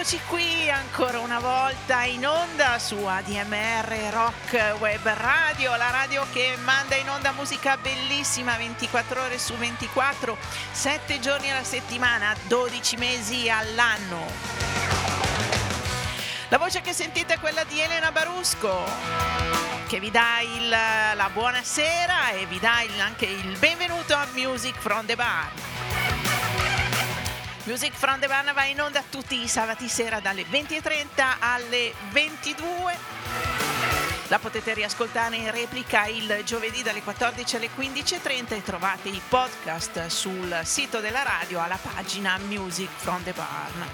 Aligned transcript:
eccoci 0.00 0.20
qui 0.28 0.70
ancora 0.70 1.18
una 1.18 1.40
volta 1.40 2.04
in 2.04 2.24
onda 2.24 2.78
su 2.78 2.94
ADMR 3.04 4.10
Rock 4.12 4.76
Web 4.78 5.02
Radio, 5.02 5.74
la 5.74 5.90
radio 5.90 6.24
che 6.30 6.56
manda 6.62 6.94
in 6.94 7.10
onda 7.10 7.32
musica 7.32 7.76
bellissima 7.76 8.56
24 8.56 9.22
ore 9.22 9.38
su 9.40 9.54
24, 9.54 10.38
7 10.70 11.18
giorni 11.18 11.50
alla 11.50 11.64
settimana, 11.64 12.32
12 12.46 12.96
mesi 12.96 13.50
all'anno. 13.50 14.24
La 16.48 16.58
voce 16.58 16.80
che 16.80 16.92
sentite 16.92 17.34
è 17.34 17.40
quella 17.40 17.64
di 17.64 17.80
Elena 17.80 18.12
Barusco, 18.12 18.84
che 19.88 19.98
vi 19.98 20.12
dà 20.12 20.38
il, 20.42 20.68
la 20.68 21.28
buonasera 21.32 22.30
e 22.34 22.46
vi 22.46 22.60
dà 22.60 22.82
il, 22.82 23.00
anche 23.00 23.26
il 23.26 23.56
benvenuto 23.58 24.14
a 24.14 24.28
Music 24.32 24.78
from 24.78 25.06
the 25.06 25.16
Bar. 25.16 25.67
Music 27.68 27.92
from 27.92 28.18
the 28.18 28.26
Barn 28.26 28.50
va 28.54 28.64
in 28.64 28.80
onda 28.80 29.04
tutti 29.10 29.42
i 29.42 29.46
sabati 29.46 29.88
sera 29.88 30.20
dalle 30.20 30.44
20.30 30.44 31.36
alle 31.38 31.92
22. 32.12 32.96
La 34.28 34.38
potete 34.38 34.72
riascoltare 34.72 35.36
in 35.36 35.50
replica 35.50 36.06
il 36.06 36.40
giovedì 36.46 36.82
dalle 36.82 37.02
14 37.02 37.56
alle 37.56 37.68
15.30 37.68 38.54
e 38.54 38.62
trovate 38.62 39.10
i 39.10 39.20
podcast 39.28 40.06
sul 40.06 40.62
sito 40.64 41.00
della 41.00 41.22
radio 41.22 41.60
alla 41.60 41.76
pagina 41.76 42.38
Music 42.38 42.88
from 42.96 43.22
the 43.22 43.32
Barn. 43.32 43.86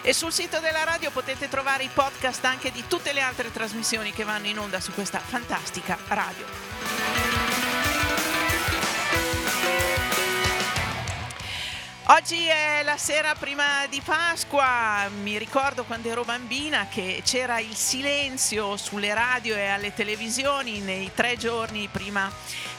E 0.00 0.12
sul 0.12 0.30
sito 0.30 0.60
della 0.60 0.84
radio 0.84 1.10
potete 1.10 1.48
trovare 1.48 1.82
i 1.82 1.90
podcast 1.92 2.44
anche 2.44 2.70
di 2.70 2.84
tutte 2.86 3.12
le 3.12 3.20
altre 3.20 3.50
trasmissioni 3.50 4.12
che 4.12 4.22
vanno 4.22 4.46
in 4.46 4.60
onda 4.60 4.78
su 4.78 4.92
questa 4.92 5.18
fantastica 5.18 5.98
radio. 6.06 7.21
Oggi 12.06 12.46
è 12.46 12.82
la 12.82 12.96
sera 12.96 13.32
prima 13.38 13.86
di 13.88 14.02
Pasqua, 14.04 15.08
mi 15.22 15.38
ricordo 15.38 15.84
quando 15.84 16.08
ero 16.08 16.24
bambina 16.24 16.88
che 16.90 17.22
c'era 17.24 17.60
il 17.60 17.76
silenzio 17.76 18.76
sulle 18.76 19.14
radio 19.14 19.54
e 19.54 19.68
alle 19.68 19.94
televisioni 19.94 20.80
nei 20.80 21.12
tre 21.14 21.36
giorni 21.36 21.88
prima 21.90 22.30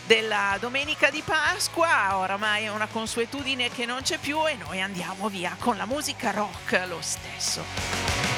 della 0.06 0.58
domenica 0.60 1.10
di 1.10 1.24
Pasqua, 1.26 2.18
oramai 2.18 2.66
è 2.66 2.70
una 2.70 2.88
consuetudine 2.88 3.70
che 3.70 3.86
non 3.86 4.02
c'è 4.02 4.18
più 4.18 4.46
e 4.46 4.56
noi 4.56 4.82
andiamo 4.82 5.30
via 5.30 5.56
con 5.58 5.78
la 5.78 5.86
musica 5.86 6.32
rock 6.32 6.84
lo 6.86 7.00
stesso. 7.00 8.33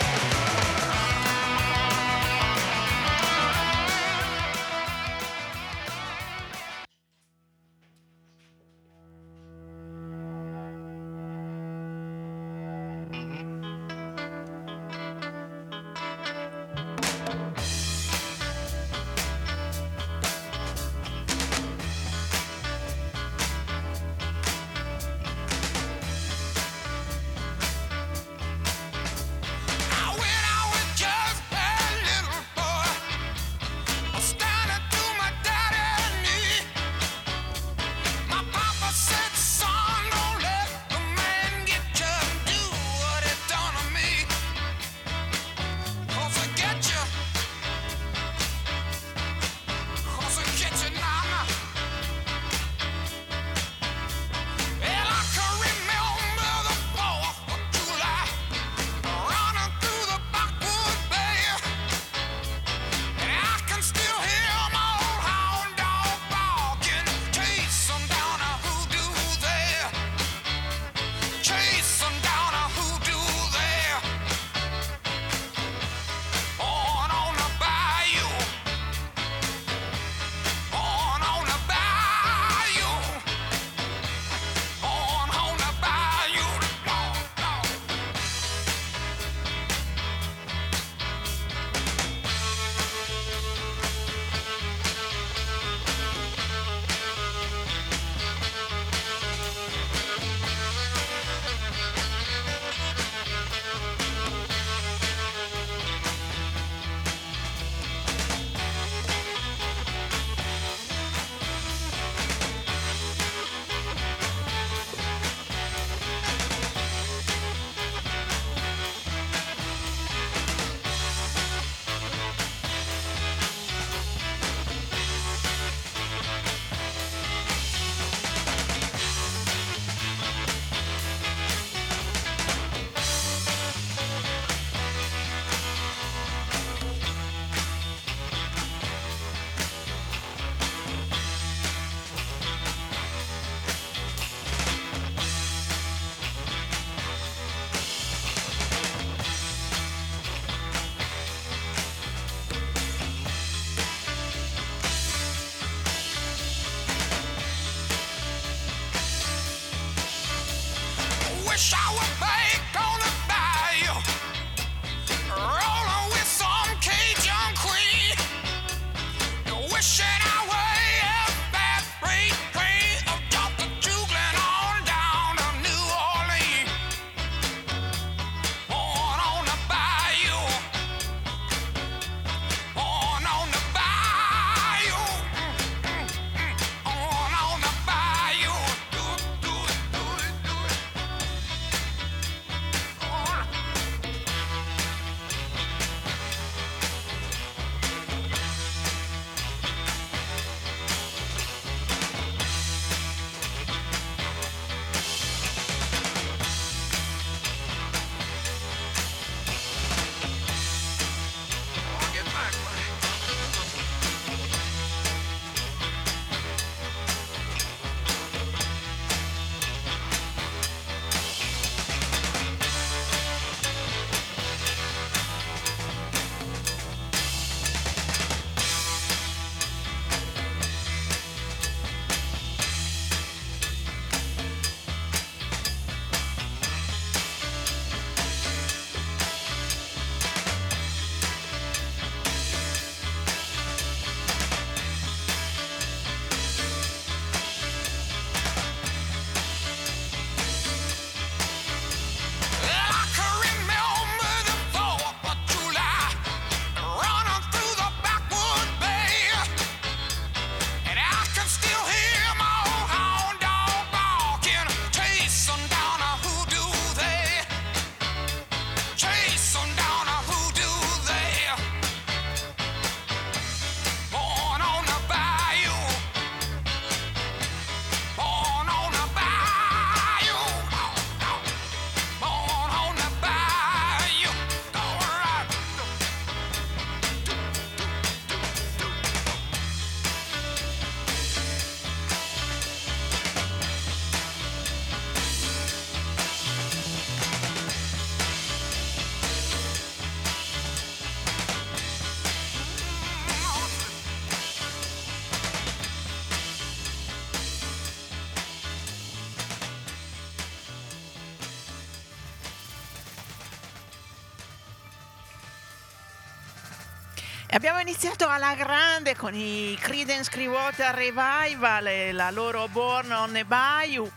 Abbiamo 317.55 317.79
iniziato 317.79 318.27
alla 318.27 318.53
grande 318.53 319.15
con 319.15 319.33
i 319.33 319.77
Creedence 319.79 320.29
Clearwater 320.29 320.93
Revival 320.93 321.87
e 321.87 322.11
la 322.11 322.29
loro 322.29 322.67
Born 322.67 323.09
on 323.13 323.33
a 323.33 323.45
Bayou. 323.45 324.11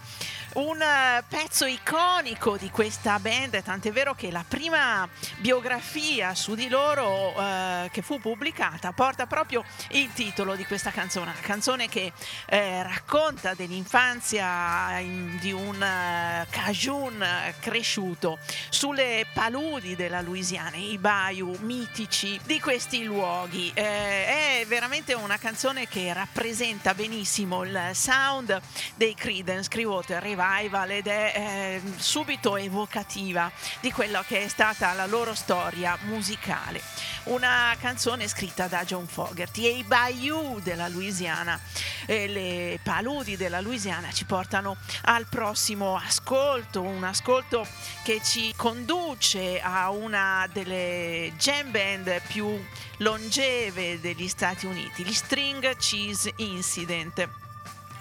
Un 0.55 0.83
eh, 0.83 1.23
pezzo 1.59 1.67
iconico 1.67 2.57
di 2.57 2.71
questa 2.71 3.19
band, 3.19 3.61
tant'è 3.65 3.91
vero 3.91 4.15
che 4.15 4.31
la 4.31 4.45
prima 4.47 5.09
biografia 5.39 6.33
su 6.37 6.55
di 6.55 6.69
loro 6.69 7.35
eh, 7.37 7.89
che 7.91 8.01
fu 8.01 8.21
pubblicata 8.21 8.93
porta 8.93 9.27
proprio 9.27 9.65
il 9.91 10.13
titolo 10.13 10.55
di 10.55 10.65
questa 10.65 10.91
canzone, 10.91 11.31
una 11.31 11.41
canzone 11.41 11.89
che 11.89 12.13
eh, 12.47 12.83
racconta 12.85 13.55
dell'infanzia 13.55 15.01
in, 15.01 15.37
di 15.41 15.51
un 15.51 15.75
uh, 15.75 16.47
Cajun 16.49 17.27
cresciuto 17.59 18.39
sulle 18.69 19.27
paludi 19.33 19.97
della 19.97 20.21
Louisiana, 20.21 20.77
i 20.77 20.97
bayou 20.97 21.57
mitici 21.63 22.39
di 22.45 22.61
questi 22.61 23.03
luoghi. 23.03 23.73
Eh, 23.75 24.61
è 24.61 24.65
veramente 24.69 25.13
una 25.15 25.39
canzone 25.39 25.89
che 25.89 26.13
rappresenta 26.13 26.95
benissimo 26.95 27.65
il 27.65 27.91
sound 27.95 28.61
dei 28.95 29.15
Creedence 29.15 29.69
Clearwater 29.69 30.23
Revival 30.23 30.69
revival 30.69 30.91
ed 30.91 31.07
è 31.07 31.33
eh, 31.49 31.81
subito 31.97 32.57
evocativa 32.57 33.51
di 33.81 33.91
quella 33.91 34.23
che 34.23 34.45
è 34.45 34.49
stata 34.49 34.93
la 34.93 35.07
loro 35.07 35.35
storia 35.35 35.97
musicale. 36.03 36.83
Una 37.25 37.75
canzone 37.81 38.29
scritta 38.29 38.69
da 38.69 38.85
John 38.85 39.07
Fogerty 39.07 39.67
e 39.67 39.79
i 39.79 39.83
Bayou 39.83 40.61
della 40.61 40.89
Louisiana, 40.89 41.59
e 42.07 42.27
le 42.27 42.81
paludi 42.83 43.37
della 43.37 43.61
Louisiana 43.61 44.13
ci 44.13 44.25
portano 44.25 44.77
al 45.03 45.27
prossimo 45.27 45.97
ascolto, 45.97 46.83
un 46.83 47.05
ascolto 47.05 47.67
che 48.03 48.21
ci 48.23 48.53
conduce 48.57 49.61
a 49.61 49.91
una 49.91 50.49
delle 50.53 51.33
jam 51.37 51.71
band 51.71 52.23
più 52.29 52.63
longeve 52.99 54.01
degli 54.01 54.29
Stati 54.29 54.67
Uniti, 54.67 55.05
gli 55.05 55.13
String 55.13 55.77
Cheese 55.77 56.33
Incident 56.37 57.47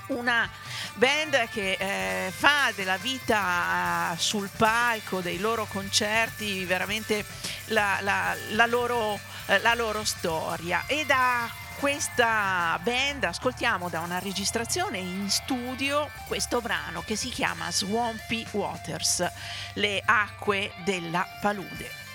una 0.07 0.49
band 0.95 1.49
che 1.49 1.77
eh, 1.79 2.31
fa 2.31 2.71
della 2.75 2.97
vita 2.97 4.11
uh, 4.11 4.17
sul 4.17 4.49
palco 4.55 5.21
dei 5.21 5.39
loro 5.39 5.65
concerti 5.65 6.65
veramente 6.65 7.25
la, 7.65 7.99
la, 8.01 8.35
la, 8.51 8.65
loro, 8.65 9.19
eh, 9.47 9.59
la 9.59 9.73
loro 9.73 10.03
storia 10.03 10.83
e 10.87 11.05
da 11.05 11.49
questa 11.79 12.79
band 12.81 13.25
ascoltiamo 13.25 13.89
da 13.89 13.99
una 13.99 14.17
registrazione 14.17 14.97
in 14.97 15.29
studio 15.29 16.09
questo 16.27 16.59
brano 16.59 17.03
che 17.05 17.15
si 17.15 17.29
chiama 17.29 17.71
Swampy 17.71 18.45
Waters, 18.51 19.29
le 19.73 20.01
acque 20.03 20.71
della 20.83 21.27
palude. 21.39 22.06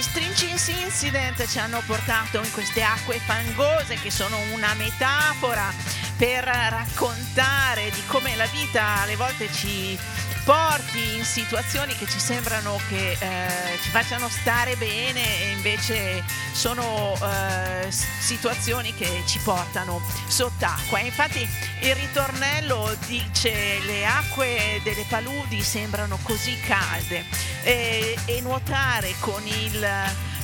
Gli 0.00 0.02
Stringings 0.02 0.68
Incident 0.68 1.46
ci 1.46 1.58
hanno 1.58 1.82
portato 1.84 2.38
in 2.38 2.50
queste 2.52 2.82
acque 2.82 3.18
fangose 3.18 3.96
che 3.96 4.10
sono 4.10 4.38
una 4.54 4.72
metafora 4.72 5.70
per 6.16 6.44
raccontare 6.44 7.90
di 7.90 8.00
come 8.06 8.34
la 8.34 8.46
vita 8.46 9.02
alle 9.02 9.16
volte 9.16 9.52
ci 9.52 9.98
porti 10.44 11.16
in 11.16 11.24
situazioni 11.24 11.94
che 11.96 12.06
ci 12.06 12.18
sembrano 12.18 12.78
che 12.88 13.12
eh, 13.12 13.78
ci 13.82 13.90
facciano 13.90 14.28
stare 14.28 14.76
bene 14.76 15.20
e 15.42 15.50
invece 15.50 16.22
sono 16.52 17.14
eh, 17.14 17.90
situazioni 17.90 18.94
che 18.94 19.22
ci 19.26 19.38
portano 19.38 20.00
sott'acqua. 20.26 21.00
infatti 21.00 21.46
il 21.80 21.94
ritornello 21.94 22.94
dice 23.06 23.78
le 23.84 24.04
acque 24.06 24.80
delle 24.82 25.04
paludi 25.08 25.62
sembrano 25.62 26.18
così 26.22 26.58
calde 26.60 27.24
e, 27.62 28.16
e 28.24 28.40
nuotare 28.40 29.14
con 29.20 29.42
il 29.46 29.86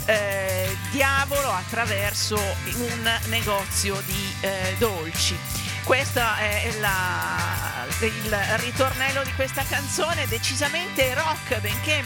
eh, 0.07 0.77
diavolo 0.91 1.51
attraverso 1.51 2.37
un 2.37 3.11
negozio 3.27 4.01
di 4.07 4.35
eh, 4.41 4.75
dolci. 4.79 5.37
Questo 5.85 6.21
è 6.21 6.73
la, 6.81 7.66
il 8.01 8.37
ritornello 8.59 9.23
di 9.23 9.33
questa 9.33 9.65
canzone, 9.65 10.27
decisamente 10.27 11.15
rock, 11.15 11.61
benché 11.61 12.05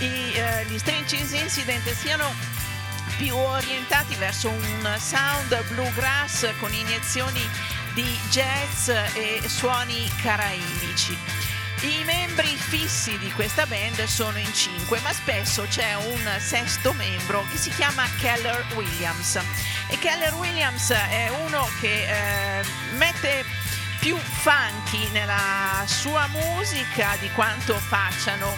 i, 0.00 0.32
eh, 0.34 0.64
gli 0.66 0.78
Strange 0.78 1.16
Incident 1.16 1.88
siano 1.94 2.34
più 3.16 3.36
orientati 3.36 4.14
verso 4.16 4.48
un 4.48 4.96
sound 4.98 5.64
bluegrass 5.68 6.46
con 6.58 6.72
iniezioni 6.72 7.40
di 7.94 8.18
jazz 8.30 8.88
e 8.88 9.40
suoni 9.46 10.10
caraibici. 10.22 11.16
I 11.80 12.02
membri 12.04 12.56
fissi 12.56 13.16
di 13.18 13.30
questa 13.32 13.64
band 13.66 14.02
sono 14.04 14.38
in 14.38 14.52
cinque, 14.52 14.98
ma 15.00 15.12
spesso 15.12 15.64
c'è 15.68 15.94
un 15.94 16.36
sesto 16.38 16.92
membro 16.92 17.46
che 17.50 17.56
si 17.56 17.70
chiama 17.70 18.04
Keller 18.18 18.66
Williams. 18.74 19.38
E 19.88 19.96
Keller 19.98 20.34
Williams 20.34 20.90
è 20.90 21.30
uno 21.44 21.68
che 21.80 22.58
eh, 22.60 22.64
mette 22.96 23.44
più 24.00 24.16
funky 24.16 25.08
nella 25.10 25.84
sua 25.86 26.26
musica 26.28 27.16
di 27.20 27.30
quanto 27.32 27.74
facciano 27.74 28.56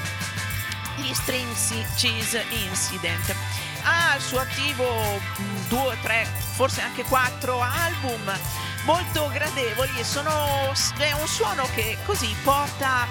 gli 0.97 1.13
Strings 1.15 1.75
Cheese 1.97 2.45
Incident. 2.51 3.35
Ha 3.83 4.13
al 4.13 4.21
suo 4.21 4.41
attivo 4.41 5.21
due, 5.69 5.97
tre, 6.03 6.27
forse 6.55 6.83
anche 6.83 7.05
quattro 7.05 7.61
album 7.61 8.31
molto 8.85 9.29
gradevoli 9.33 9.99
e 9.99 10.05
sono, 10.05 10.73
è 10.99 11.13
un 11.13 11.27
suono 11.27 11.67
che 11.75 11.97
così 12.05 12.35
porta 12.43 13.07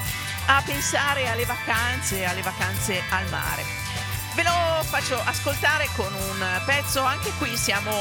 a 0.46 0.62
pensare 0.64 1.30
alle 1.30 1.46
vacanze, 1.46 2.26
alle 2.26 2.42
vacanze 2.42 3.02
al 3.10 3.28
mare. 3.30 3.64
Ve 4.36 4.44
lo 4.44 4.84
faccio 4.84 5.20
ascoltare 5.24 5.90
con 5.96 6.14
un 6.14 6.62
pezzo, 6.66 7.04
anche 7.04 7.32
qui 7.38 7.56
siamo 7.58 7.92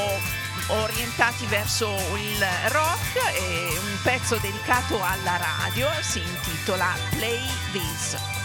orientati 0.67 1.45
verso 1.45 1.95
il 2.15 2.45
rock 2.69 3.15
e 3.33 3.77
un 3.77 3.97
pezzo 4.03 4.37
dedicato 4.37 5.01
alla 5.01 5.37
radio 5.37 5.87
si 6.01 6.19
intitola 6.19 6.93
Play 7.11 7.41
This. 7.71 8.38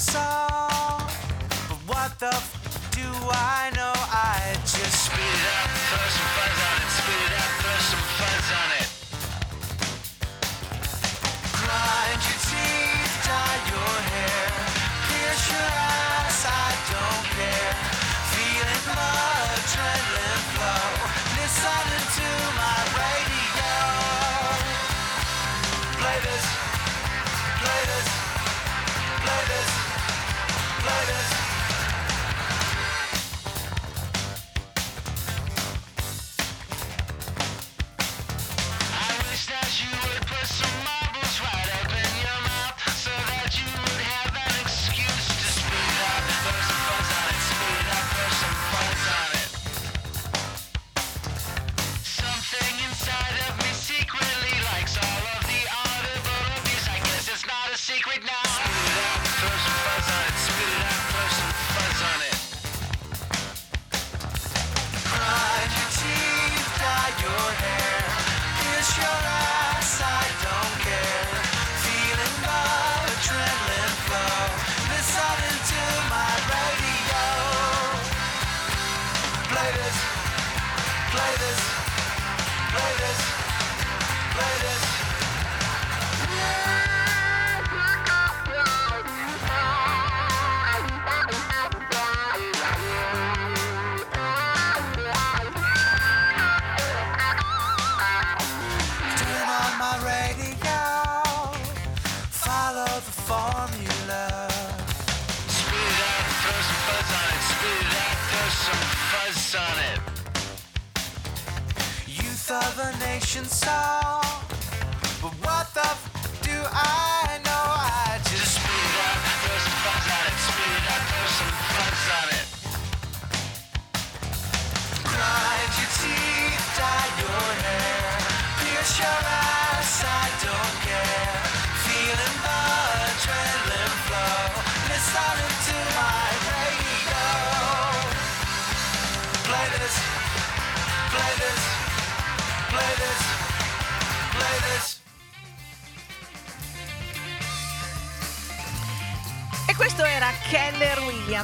saw. 0.00 0.98
But 1.68 1.78
what 1.86 2.18
the 2.18 2.59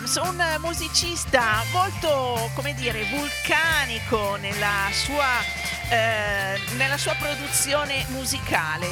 Williams, 0.07 0.17
un 0.17 0.57
musicista 0.61 1.65
molto, 1.73 2.51
come 2.55 2.75
dire, 2.75 3.05
vulcanico 3.11 4.37
nella 4.37 4.89
sua, 4.93 5.43
eh, 5.89 6.61
nella 6.77 6.97
sua 6.97 7.15
produzione 7.19 8.05
musicale, 8.11 8.87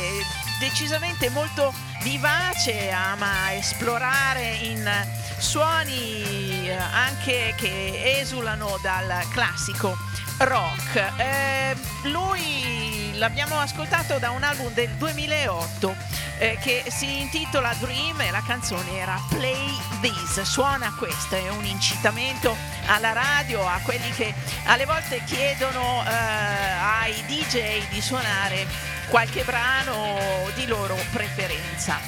decisamente 0.59 1.31
molto 1.31 1.72
vivace, 2.03 2.90
ama 2.90 3.55
esplorare 3.55 4.55
in 4.62 4.90
suoni 5.38 6.68
eh, 6.68 6.72
anche 6.72 7.55
che 7.57 8.18
esulano 8.18 8.77
dal 8.83 9.24
classico 9.31 9.96
rock. 10.38 11.12
Eh, 11.16 11.77
lui 12.05 13.16
l'abbiamo 13.18 13.59
ascoltato 13.61 14.18
da 14.18 14.31
un 14.31 14.42
album 14.42 14.72
del 14.72 14.90
2008 14.90 15.94
eh, 16.38 16.59
che 16.61 16.85
si 16.88 17.20
intitola 17.20 17.72
Dream 17.79 18.20
e 18.20 18.31
la 18.31 18.42
canzone 18.44 18.98
era 18.98 19.20
Play 19.29 19.73
This, 20.04 20.42
suona 20.42 20.92
questo, 20.98 21.34
è 21.34 21.48
un 21.48 21.64
incitamento 21.64 22.54
alla 22.88 23.12
radio, 23.12 23.66
a 23.66 23.80
quelli 23.82 24.10
che 24.10 24.34
alle 24.64 24.84
volte 24.84 25.22
chiedono 25.24 26.04
eh, 26.06 26.12
ai 26.12 27.24
DJ 27.26 27.88
di 27.88 28.02
suonare 28.02 28.66
qualche 29.08 29.44
brano 29.44 30.18
di 30.56 30.66
loro 30.66 30.94
preferenza. 31.10 31.98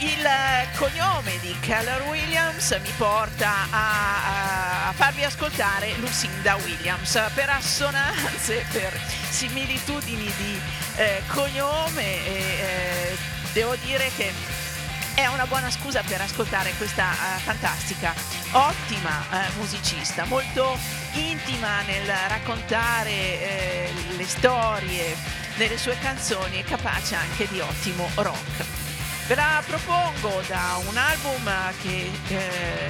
Il 0.00 0.28
cognome 0.76 1.38
di 1.40 1.56
Keller 1.60 2.02
Williams 2.02 2.78
mi 2.82 2.92
porta 2.98 3.66
a, 3.70 4.88
a, 4.88 4.92
farvi 4.92 5.24
ascoltare 5.24 5.94
Lucinda 5.96 6.56
Williams. 6.56 7.18
Per 7.32 7.48
assonanze, 7.48 8.62
per 8.70 8.92
similitudini 9.30 10.30
di 10.36 10.60
eh, 10.96 11.22
cognome 11.28 12.26
e 12.26 12.34
eh, 12.34 13.16
devo 13.54 13.74
dire 13.76 14.10
che 14.14 14.62
è 15.14 15.26
una 15.26 15.46
buona 15.46 15.70
scusa 15.70 16.02
per 16.02 16.20
ascoltare 16.20 16.72
questa 16.76 17.10
uh, 17.10 17.38
fantastica, 17.40 18.12
ottima 18.50 19.24
uh, 19.30 19.58
musicista, 19.58 20.24
molto 20.24 20.76
intima 21.12 21.82
nel 21.82 22.06
raccontare 22.28 23.10
eh, 23.10 23.92
le 24.16 24.26
storie 24.26 25.16
delle 25.56 25.78
sue 25.78 25.96
canzoni 26.00 26.58
e 26.58 26.64
capace 26.64 27.14
anche 27.14 27.46
di 27.48 27.60
ottimo 27.60 28.08
rock. 28.16 28.64
Ve 29.26 29.34
la 29.36 29.62
propongo 29.64 30.42
da 30.48 30.80
un 30.86 30.96
album 30.96 31.50
che 31.80 32.10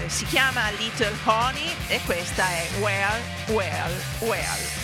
si 0.06 0.24
chiama 0.24 0.70
Little 0.70 1.16
Honey 1.24 1.72
e 1.86 2.00
questa 2.04 2.48
è 2.48 2.68
Well, 2.80 3.20
Well, 3.48 3.92
Well. 4.20 4.83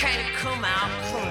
can't 0.00 0.34
come 0.34 0.64
out 0.64 0.90
clean. 1.12 1.29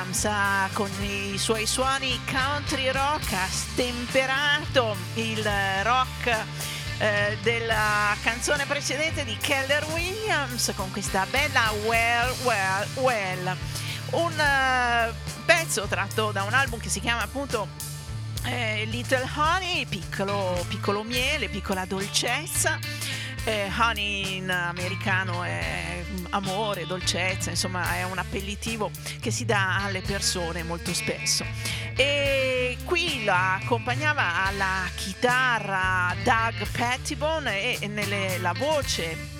Williams 0.00 0.24
ha, 0.24 0.68
con 0.72 0.90
i 1.02 1.36
suoi 1.36 1.66
suoni 1.66 2.18
country 2.24 2.90
rock 2.90 3.32
ha 3.34 3.46
stemperato 3.46 4.96
il 5.14 5.46
rock 5.82 6.44
eh, 6.98 7.36
della 7.42 8.16
canzone 8.22 8.64
precedente 8.64 9.24
di 9.24 9.36
Keller 9.36 9.84
Williams 9.92 10.72
con 10.74 10.90
questa 10.90 11.26
bella 11.28 11.70
Well, 11.84 12.34
Well, 12.44 12.86
Well. 12.94 13.56
Un 14.12 14.32
uh, 14.32 15.44
pezzo 15.44 15.86
tratto 15.86 16.32
da 16.32 16.44
un 16.44 16.54
album 16.54 16.80
che 16.80 16.88
si 16.88 17.00
chiama 17.00 17.22
appunto 17.22 17.68
eh, 18.44 18.86
Little 18.86 19.28
Honey, 19.36 19.84
piccolo, 19.84 20.64
piccolo 20.66 21.02
miele, 21.02 21.50
piccola 21.50 21.84
dolcezza 21.84 22.78
eh, 23.44 23.70
honey 23.78 24.36
in 24.36 24.50
americano 24.50 25.42
è 25.42 25.89
amore, 26.30 26.86
dolcezza, 26.86 27.50
insomma 27.50 27.96
è 27.96 28.04
un 28.04 28.18
appellitivo 28.18 28.90
che 29.20 29.30
si 29.30 29.44
dà 29.44 29.84
alle 29.84 30.00
persone 30.00 30.62
molto 30.62 30.92
spesso. 30.94 31.44
E 31.96 32.78
qui 32.84 33.24
la 33.24 33.56
accompagnava 33.56 34.44
alla 34.44 34.88
chitarra 34.94 36.14
Doug 36.22 36.66
Pettibone 36.70 37.78
e 37.78 37.86
nelle, 37.86 38.38
la 38.38 38.52
voce 38.52 39.38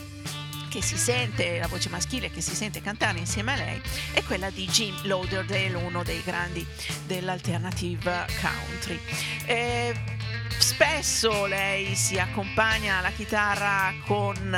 che 0.69 0.83
si 0.83 0.97
sente, 0.97 1.59
la 1.59 1.67
voce 1.67 1.89
maschile 1.89 2.31
che 2.31 2.41
si 2.41 2.55
sente 2.55 2.81
cantare 2.81 3.19
insieme 3.19 3.53
a 3.53 3.57
lei 3.57 3.83
è 4.13 4.23
quella 4.23 4.51
di 4.51 4.67
Jim 4.67 4.95
Lauderdale, 5.03 5.75
uno 5.75 6.05
dei 6.05 6.23
grandi 6.23 6.65
dell'alternative 7.07 8.27
country. 8.41 9.01
Eh, 9.47 10.19
Spesso 10.59 11.47
lei 11.47 11.95
si 11.95 12.19
accompagna 12.19 12.99
alla 12.99 13.11
chitarra 13.11 13.93
con 14.07 14.55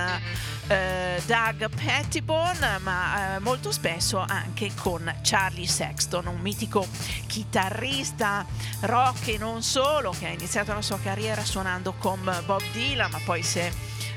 eh, 0.69 1.23
Doug 1.27 1.69
Pettibone, 1.69 2.79
ma 2.79 3.37
eh, 3.37 3.39
molto 3.41 3.73
spesso 3.73 4.25
anche 4.27 4.71
con 4.77 5.13
Charlie 5.23 5.67
Sexton, 5.67 6.27
un 6.27 6.41
mitico 6.41 6.87
chitarrista 7.27 8.47
rock 8.81 9.29
e 9.29 9.39
non 9.39 9.63
solo, 9.63 10.15
che 10.19 10.27
ha 10.27 10.31
iniziato 10.31 10.73
la 10.73 10.83
sua 10.83 10.99
carriera 11.01 11.45
suonando 11.45 11.95
con 11.99 12.23
Bob 12.45 12.63
Dylan, 12.73 13.11
ma 13.11 13.21
poi 13.25 13.43
si 13.43 13.59
è 13.59 13.71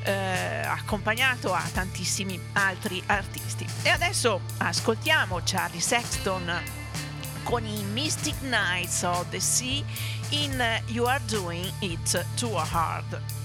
eh, 0.03 0.61
accompagnato 0.65 1.53
a 1.53 1.63
tantissimi 1.73 2.39
altri 2.53 3.01
artisti. 3.07 3.65
E 3.81 3.89
adesso 3.89 4.41
ascoltiamo 4.57 5.41
Charlie 5.43 5.81
Sexton 5.81 6.83
con 7.45 7.65
i 7.65 7.84
Mystic 7.93 8.36
Nights 8.41 9.03
of 9.03 9.29
the 9.29 9.39
Sea 9.39 9.86
in 10.31 10.60
eh, 10.60 10.81
You 10.88 11.05
Are 11.05 11.21
Doing 11.27 11.65
It 11.81 12.25
Too 12.36 12.49
Hard. 12.49 13.44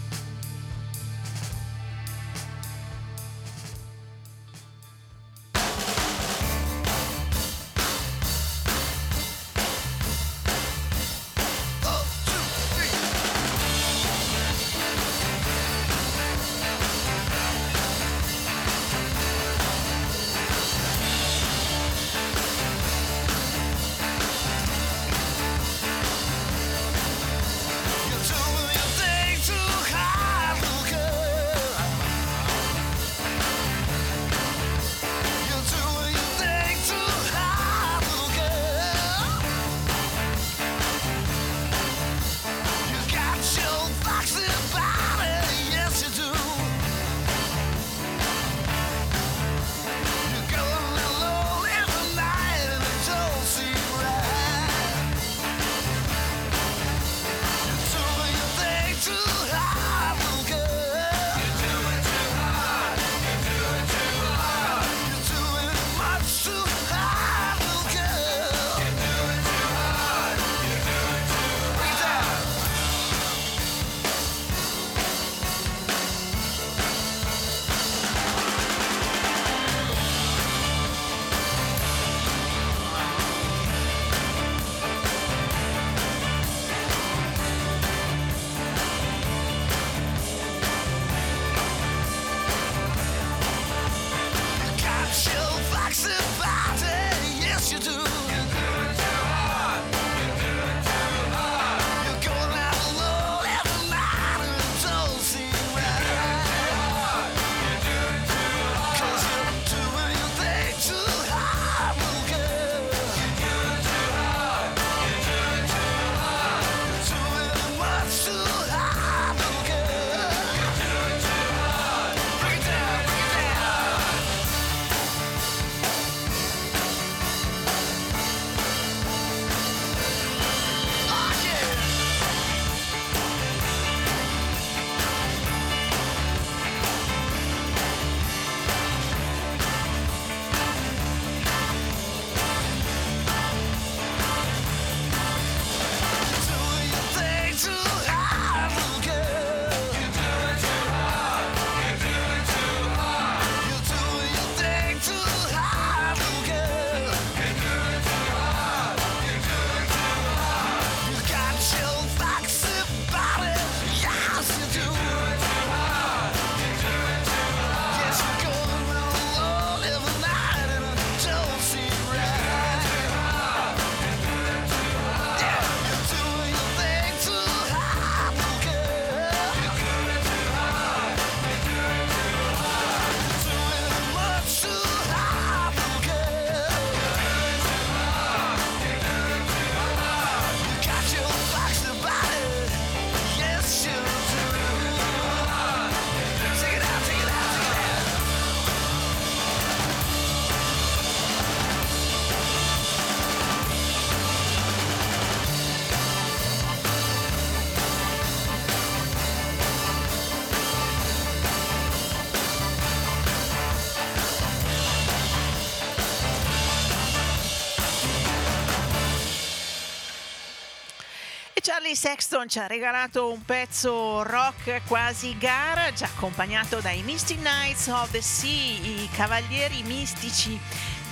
Charlie 221.91 221.97
Sexton 221.97 222.49
ci 222.49 222.61
ha 222.61 222.69
regalato 222.69 223.33
un 223.33 223.45
pezzo 223.45 224.23
rock 224.23 224.83
quasi 224.87 225.37
garage 225.37 226.05
accompagnato 226.05 226.79
dai 226.79 227.03
Misty 227.03 227.35
Knights 227.35 227.89
of 227.89 228.11
the 228.13 228.23
Sea, 228.23 228.79
i 228.81 229.09
cavalieri 229.13 229.83
mistici 229.83 230.57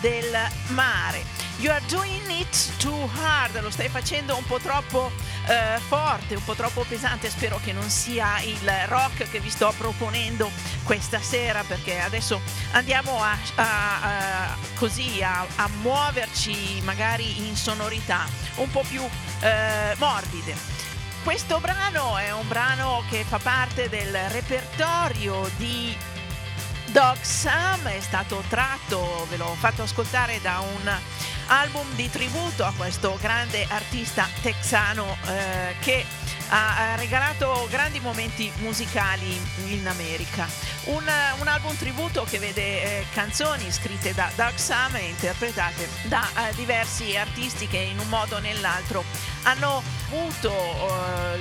del 0.01 0.37
mare. 0.69 1.25
You 1.59 1.73
are 1.73 1.83
doing 1.89 2.31
it 2.31 2.77
too 2.79 3.11
hard, 3.17 3.61
lo 3.61 3.71
stai 3.71 3.89
facendo 3.89 4.37
un 4.37 4.45
po' 4.45 4.61
troppo 4.61 5.11
eh, 5.49 5.81
forte, 5.81 6.37
un 6.37 6.45
po' 6.45 6.55
troppo 6.55 6.85
pesante, 6.87 7.29
spero 7.29 7.59
che 7.65 7.73
non 7.73 7.91
sia 7.91 8.41
il 8.43 8.71
rock 8.87 9.29
che 9.29 9.41
vi 9.41 9.51
sto 9.51 9.75
proponendo 9.77 10.49
questa 10.85 11.21
sera 11.21 11.65
perché 11.65 11.99
adesso 11.99 12.41
andiamo 12.73 13.21
a, 13.21 13.37
a, 13.57 14.03
a 14.53 14.57
così 14.77 15.23
a, 15.23 15.45
a, 15.57 15.69
muoverci 15.81 16.81
magari 16.85 17.47
in 17.47 17.57
sonorità 17.57 18.27
un 18.57 18.71
po' 18.71 18.85
più 18.89 19.03
eh, 19.41 19.95
morbide. 19.99 20.55
Questo 21.23 21.61
brano 21.61 22.17
è 22.17 22.33
un 22.33 22.47
brano 22.49 23.03
che 23.11 23.25
fa 23.25 23.39
parte 23.39 23.89
del 23.89 24.15
repertorio 24.31 25.49
di 25.57 25.97
Dog 26.87 27.21
Sam 27.21 27.87
è 27.89 28.01
stato 28.01 28.43
tratto, 28.49 29.27
ve 29.29 29.37
l'ho 29.37 29.55
fatto 29.59 29.83
ascoltare 29.83 30.41
da 30.41 30.61
un 30.61 30.91
album 31.49 31.87
di 31.95 32.09
tributo 32.11 32.65
a 32.65 32.73
questo 32.75 33.19
grande 33.21 33.67
artista 33.69 34.27
texano 34.43 35.17
eh, 35.27 35.75
che 35.81 36.05
ha 36.51 36.95
regalato 36.97 37.67
grandi 37.71 38.01
momenti 38.01 38.51
musicali 38.59 39.39
in 39.67 39.87
America. 39.87 40.49
Un, 40.85 41.05
un 41.41 41.47
album 41.47 41.77
tributo 41.77 42.25
che 42.25 42.39
vede 42.39 42.83
eh, 42.83 43.05
canzoni 43.13 43.71
scritte 43.71 44.15
da 44.15 44.31
Doug 44.35 44.55
Sam 44.55 44.97
e 44.97 45.09
interpretate 45.09 45.89
da 46.05 46.27
eh, 46.27 46.55
diversi 46.55 47.17
artisti 47.17 47.67
che 47.67 47.77
in 47.77 47.99
un 47.99 48.09
modo 48.09 48.37
o 48.37 48.39
nell'altro 48.39 49.05
hanno 49.43 49.83
avuto 50.07 50.53
eh, 50.53 51.39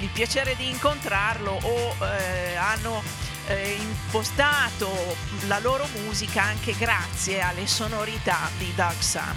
il 0.00 0.08
piacere 0.12 0.56
di 0.56 0.68
incontrarlo 0.68 1.58
o 1.62 1.96
eh, 2.04 2.54
hanno 2.56 3.02
eh, 3.46 3.76
impostato 3.78 5.16
la 5.46 5.58
loro 5.58 5.86
musica 6.02 6.42
anche 6.42 6.74
grazie 6.76 7.40
alle 7.40 7.66
sonorità 7.66 8.48
di 8.58 8.72
Doug 8.74 8.98
Sam. 8.98 9.36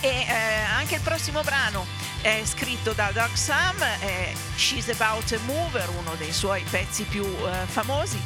E 0.00 0.26
eh, 0.28 0.32
anche 0.76 0.96
il 0.96 1.00
prossimo 1.00 1.42
brano 1.42 1.86
è 2.20 2.42
scritto 2.44 2.92
da 2.92 3.10
Doug 3.12 3.32
Sam, 3.32 3.78
è 3.82 4.32
She's 4.56 4.88
About 4.88 5.32
a 5.32 5.38
Mover, 5.46 5.88
uno 5.90 6.14
dei 6.16 6.32
suoi 6.32 6.62
pezzi 6.68 7.04
più 7.04 7.24
eh, 7.24 7.66
famosi, 7.66 8.20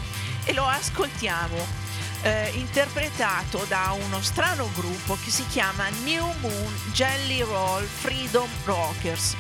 e 0.45 0.53
lo 0.55 0.67
ascoltiamo 0.67 1.87
eh, 2.23 2.51
interpretato 2.55 3.65
da 3.69 3.97
uno 4.05 4.21
strano 4.21 4.69
gruppo 4.75 5.17
che 5.23 5.31
si 5.31 5.47
chiama 5.47 5.89
New 6.05 6.25
Moon 6.41 6.81
Jelly 6.93 7.43
Roll 7.43 7.85
Freedom 7.85 8.49
Rockers, 8.65 9.37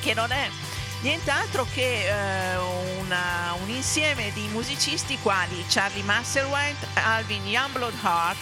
che 0.00 0.14
non 0.14 0.30
è 0.32 0.48
nient'altro 1.02 1.66
che 1.72 2.06
eh, 2.06 2.56
una, 3.00 3.54
un 3.62 3.68
insieme 3.68 4.32
di 4.32 4.46
musicisti 4.52 5.18
quali 5.22 5.64
Charlie 5.68 6.02
Musselwhite, 6.04 6.86
Alvin 6.94 7.46
Youngblood 7.46 7.94
Hart, 8.02 8.38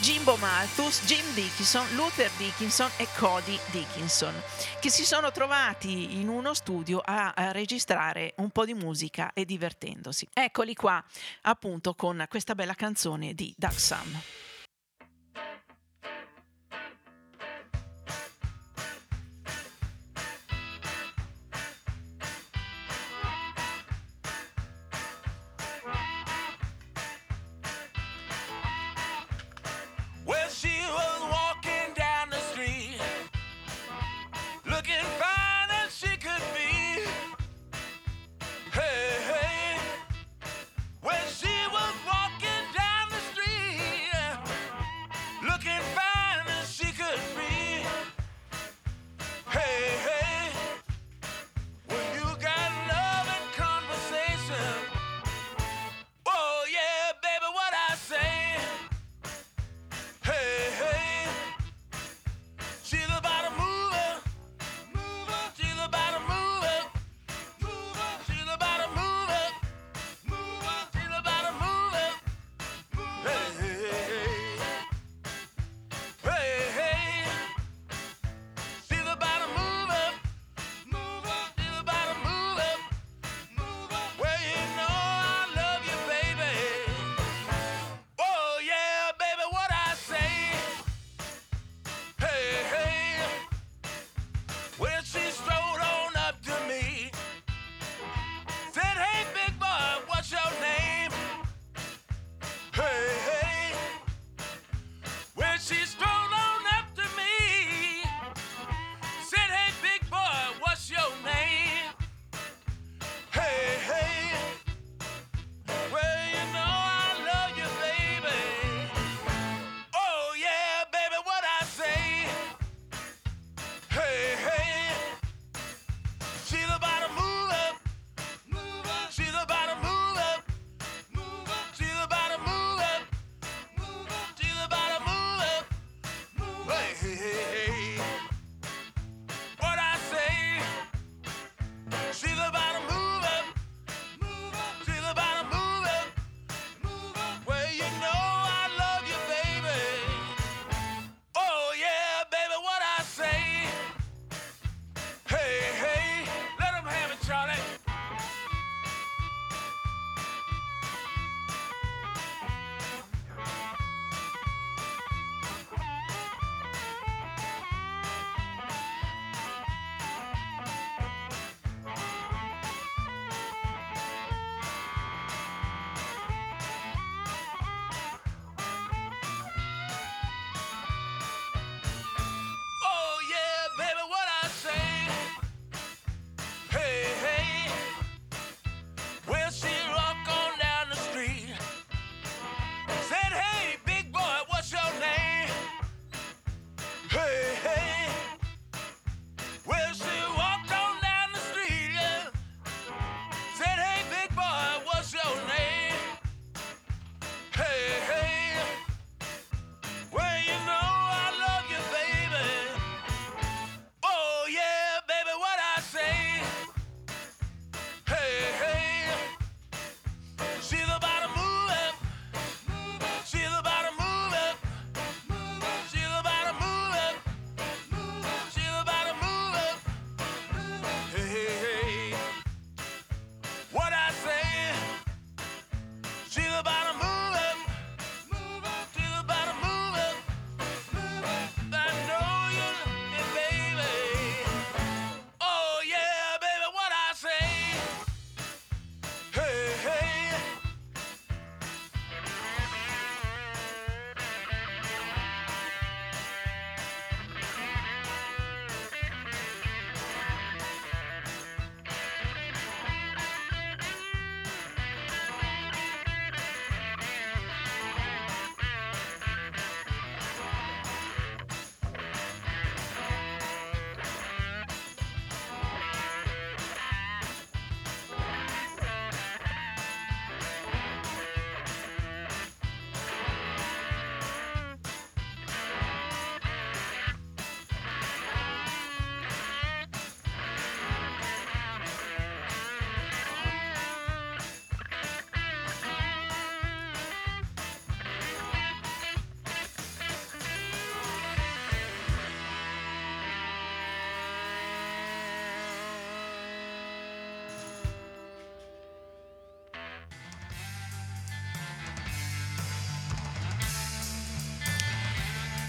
Jimbo 0.00 0.36
Malthus, 0.36 1.04
Jim 1.06 1.24
Dickinson, 1.32 1.86
Luther 1.94 2.30
Dickinson 2.36 2.90
e 2.98 3.08
Cody 3.16 3.58
Dickinson, 3.70 4.34
che 4.78 4.90
si 4.90 5.04
sono 5.04 5.32
trovati 5.32 6.20
in 6.20 6.28
uno 6.28 6.52
studio 6.52 7.00
a, 7.02 7.32
a, 7.34 7.50
registrare 7.50 8.34
un 8.36 8.50
po' 8.50 8.66
di 8.66 8.74
musica 8.74 9.32
e 9.32 9.46
divertendosi. 9.46 10.28
Eccoli 10.32 10.74
qua, 10.74 11.02
appunto, 11.42 11.94
con 11.94 12.26
questa 12.28 12.54
bella 12.54 12.74
canzone 12.74 13.32
di 13.32 13.54
Doug 13.56 13.72
Sam. 13.72 14.20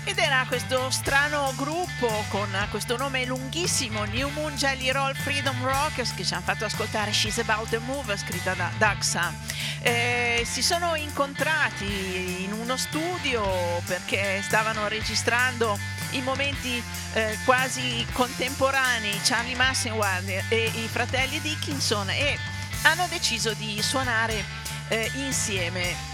Ed 0.07 0.19
era 0.19 0.45
questo 0.47 0.89
strano 0.89 1.51
gruppo 1.57 2.07
con 2.29 2.47
questo 2.71 2.95
nome 2.95 3.25
lunghissimo, 3.25 4.05
New 4.05 4.29
Moon 4.29 4.55
Jelly 4.55 4.89
Roll 4.89 5.13
Freedom 5.13 5.61
Rockers, 5.61 6.13
che 6.13 6.23
ci 6.23 6.33
hanno 6.33 6.43
fatto 6.45 6.63
ascoltare 6.63 7.11
She's 7.11 7.37
About 7.39 7.67
to 7.67 7.81
Move, 7.81 8.15
scritta 8.15 8.53
da 8.53 8.95
Sam. 9.01 9.35
Eh, 9.81 10.43
si 10.49 10.61
sono 10.61 10.95
incontrati 10.95 12.45
in 12.45 12.53
uno 12.53 12.77
studio 12.77 13.43
perché 13.85 14.41
stavano 14.41 14.87
registrando 14.87 15.77
in 16.11 16.23
momenti 16.23 16.81
eh, 17.11 17.37
quasi 17.43 18.07
contemporanei 18.13 19.19
Charlie 19.23 19.55
Massenwald 19.57 20.29
e 20.47 20.71
i 20.73 20.87
fratelli 20.87 21.41
Dickinson 21.41 22.09
e 22.11 22.39
hanno 22.83 23.07
deciso 23.09 23.53
di 23.55 23.81
suonare 23.81 24.41
eh, 24.87 25.11
insieme 25.15 26.06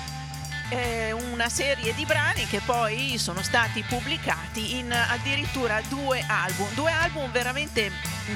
eh, 0.73 1.11
una 1.11 1.49
serie 1.49 1.93
di 1.93 2.05
brani 2.05 2.45
che 2.47 2.61
poi 2.65 3.17
sono 3.17 3.41
stati 3.41 3.83
pubblicati 3.83 4.77
in 4.77 4.91
addirittura 4.91 5.81
due 5.87 6.23
album, 6.27 6.67
due 6.73 6.91
album 6.91 7.31
veramente 7.31 7.91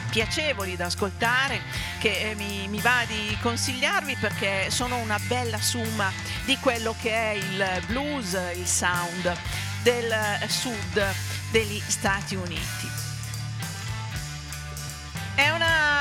piacevoli 0.09 0.75
da 0.75 0.85
ascoltare 0.85 1.61
che 1.99 2.31
eh, 2.31 2.35
mi, 2.35 2.67
mi, 2.67 2.79
va 2.79 3.03
di 3.07 3.37
consigliarvi 3.41 4.17
perché 4.19 4.69
sono 4.69 4.97
una 4.97 5.19
bella 5.27 5.59
summa 5.59 6.11
di 6.45 6.57
quello 6.57 6.95
che 7.01 7.11
è 7.11 7.31
il 7.31 7.83
blues, 7.87 8.37
il 8.55 8.67
sound 8.67 9.35
del 9.81 10.13
sud 10.47 11.03
degli 11.51 11.81
Stati 11.85 12.35
Uniti. 12.35 12.86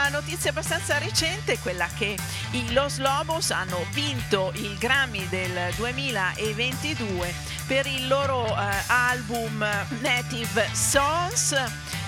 Notizia 0.08 0.50
abbastanza 0.50 0.98
recente 0.98 1.58
quella 1.58 1.88
che 1.96 2.16
i 2.52 2.72
Los 2.72 2.98
Lobos 2.98 3.50
hanno 3.50 3.84
vinto 3.92 4.52
il 4.56 4.76
Grammy 4.78 5.28
del 5.28 5.72
2022 5.76 7.34
per 7.66 7.86
il 7.86 8.06
loro 8.06 8.46
eh, 8.46 8.74
album 8.86 9.66
Native 10.00 10.68
Songs, 10.72 11.52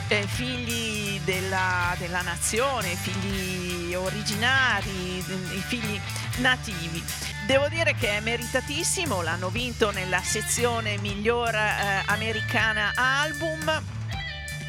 eh, 0.09 0.27
figli 0.27 1.21
della, 1.21 1.95
della, 1.99 2.23
nazione, 2.23 2.95
figli 2.95 3.95
originari, 3.95 5.23
figli 5.67 6.01
nativi. 6.37 7.03
Devo 7.47 7.69
dire 7.69 7.95
che 7.95 8.19
è 8.19 8.21
meritatissimo, 8.21 9.23
l'hanno 9.23 9.49
vinto 9.49 9.91
nella 9.91 10.21
sezione 10.23 10.99
miglior 10.99 11.55
eh, 11.55 12.03
americana 12.07 12.93
album 12.95 13.98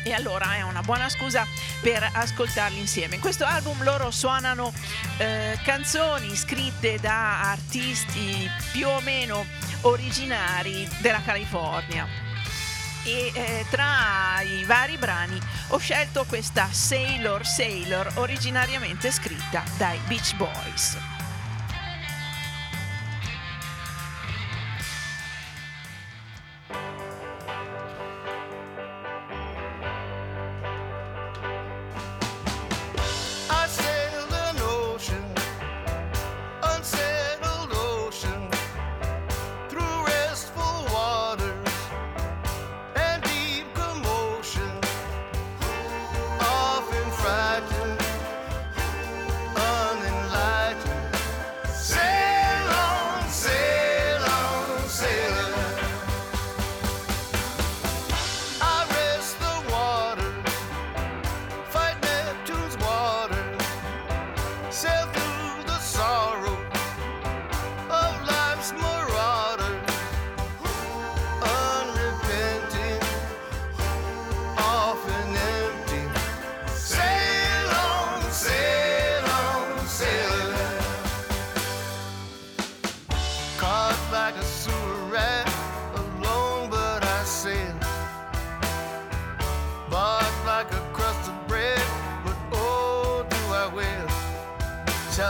e 0.10 0.14
allora 0.14 0.56
è 0.56 0.62
una 0.62 0.82
buona 0.82 1.08
scusa 1.08 1.46
per 1.82 2.08
ascoltarli 2.12 2.80
insieme. 2.80 3.16
In 3.16 3.22
questo 3.22 3.46
album 3.46 3.84
loro 3.84 4.10
suonano 4.12 4.74
eh, 5.18 5.58
canzoni 5.64 6.36
scritte 6.36 6.98
da 7.00 7.52
artisti 7.52 8.50
più 8.72 8.88
o 8.88 9.00
meno 9.02 9.46
originari 9.82 10.88
della 11.00 11.22
California. 11.22 12.08
E 13.04 13.32
eh, 13.34 13.66
tra 13.70 14.42
i 14.42 14.66
vari 14.66 14.98
brani 14.98 15.40
ho 15.70 15.78
scelto 15.78 16.26
questa 16.26 16.68
Sailor 16.72 17.46
Sailor 17.46 18.12
originariamente 18.16 19.12
scritta 19.12 19.64
dai 19.78 20.00
Beach 20.08 20.36
Boys. 20.36 21.09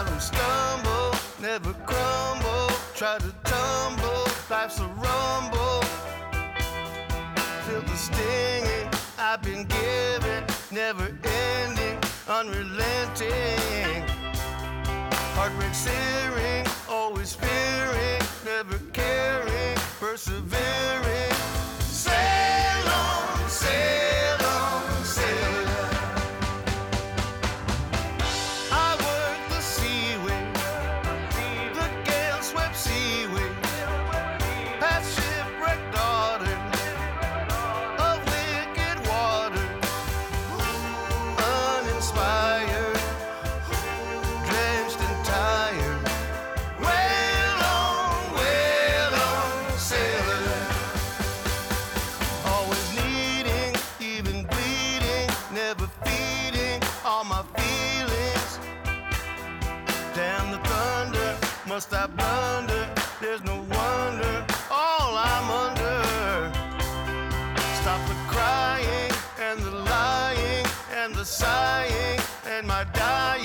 Don't 0.05 0.21
stumble, 0.21 1.13
never 1.41 1.73
crumble. 1.85 2.69
Try 2.95 3.17
to 3.17 3.33
tumble, 3.43 4.27
life's 4.49 4.79
a 4.79 4.87
rumble. 4.87 5.81
Feel 7.65 7.81
the 7.81 7.97
stinging 7.97 8.89
I've 9.17 9.41
been 9.41 9.65
given, 9.65 10.45
never 10.71 11.03
ending, 11.03 11.99
unrelenting. 12.29 14.05
Heartbreak 15.35 15.73
searing, 15.73 16.65
always 16.87 17.33
fearing, 17.33 18.21
never 18.45 18.77
caring, 18.93 19.75
persevering. 19.99 21.58
Che 72.43 72.59
è 72.59 73.38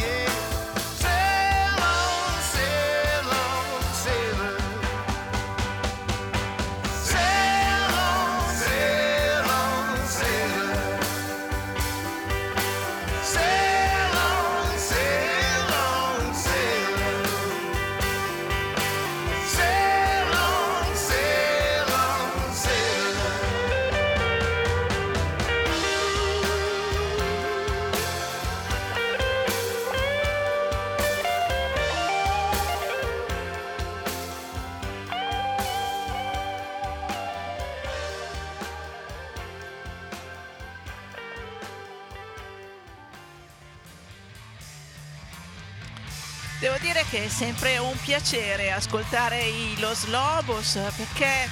sempre 47.34 47.78
un 47.78 47.96
piacere 48.00 48.70
ascoltare 48.70 49.42
i 49.42 49.76
Los 49.80 50.06
Lobos 50.06 50.78
perché 50.96 51.48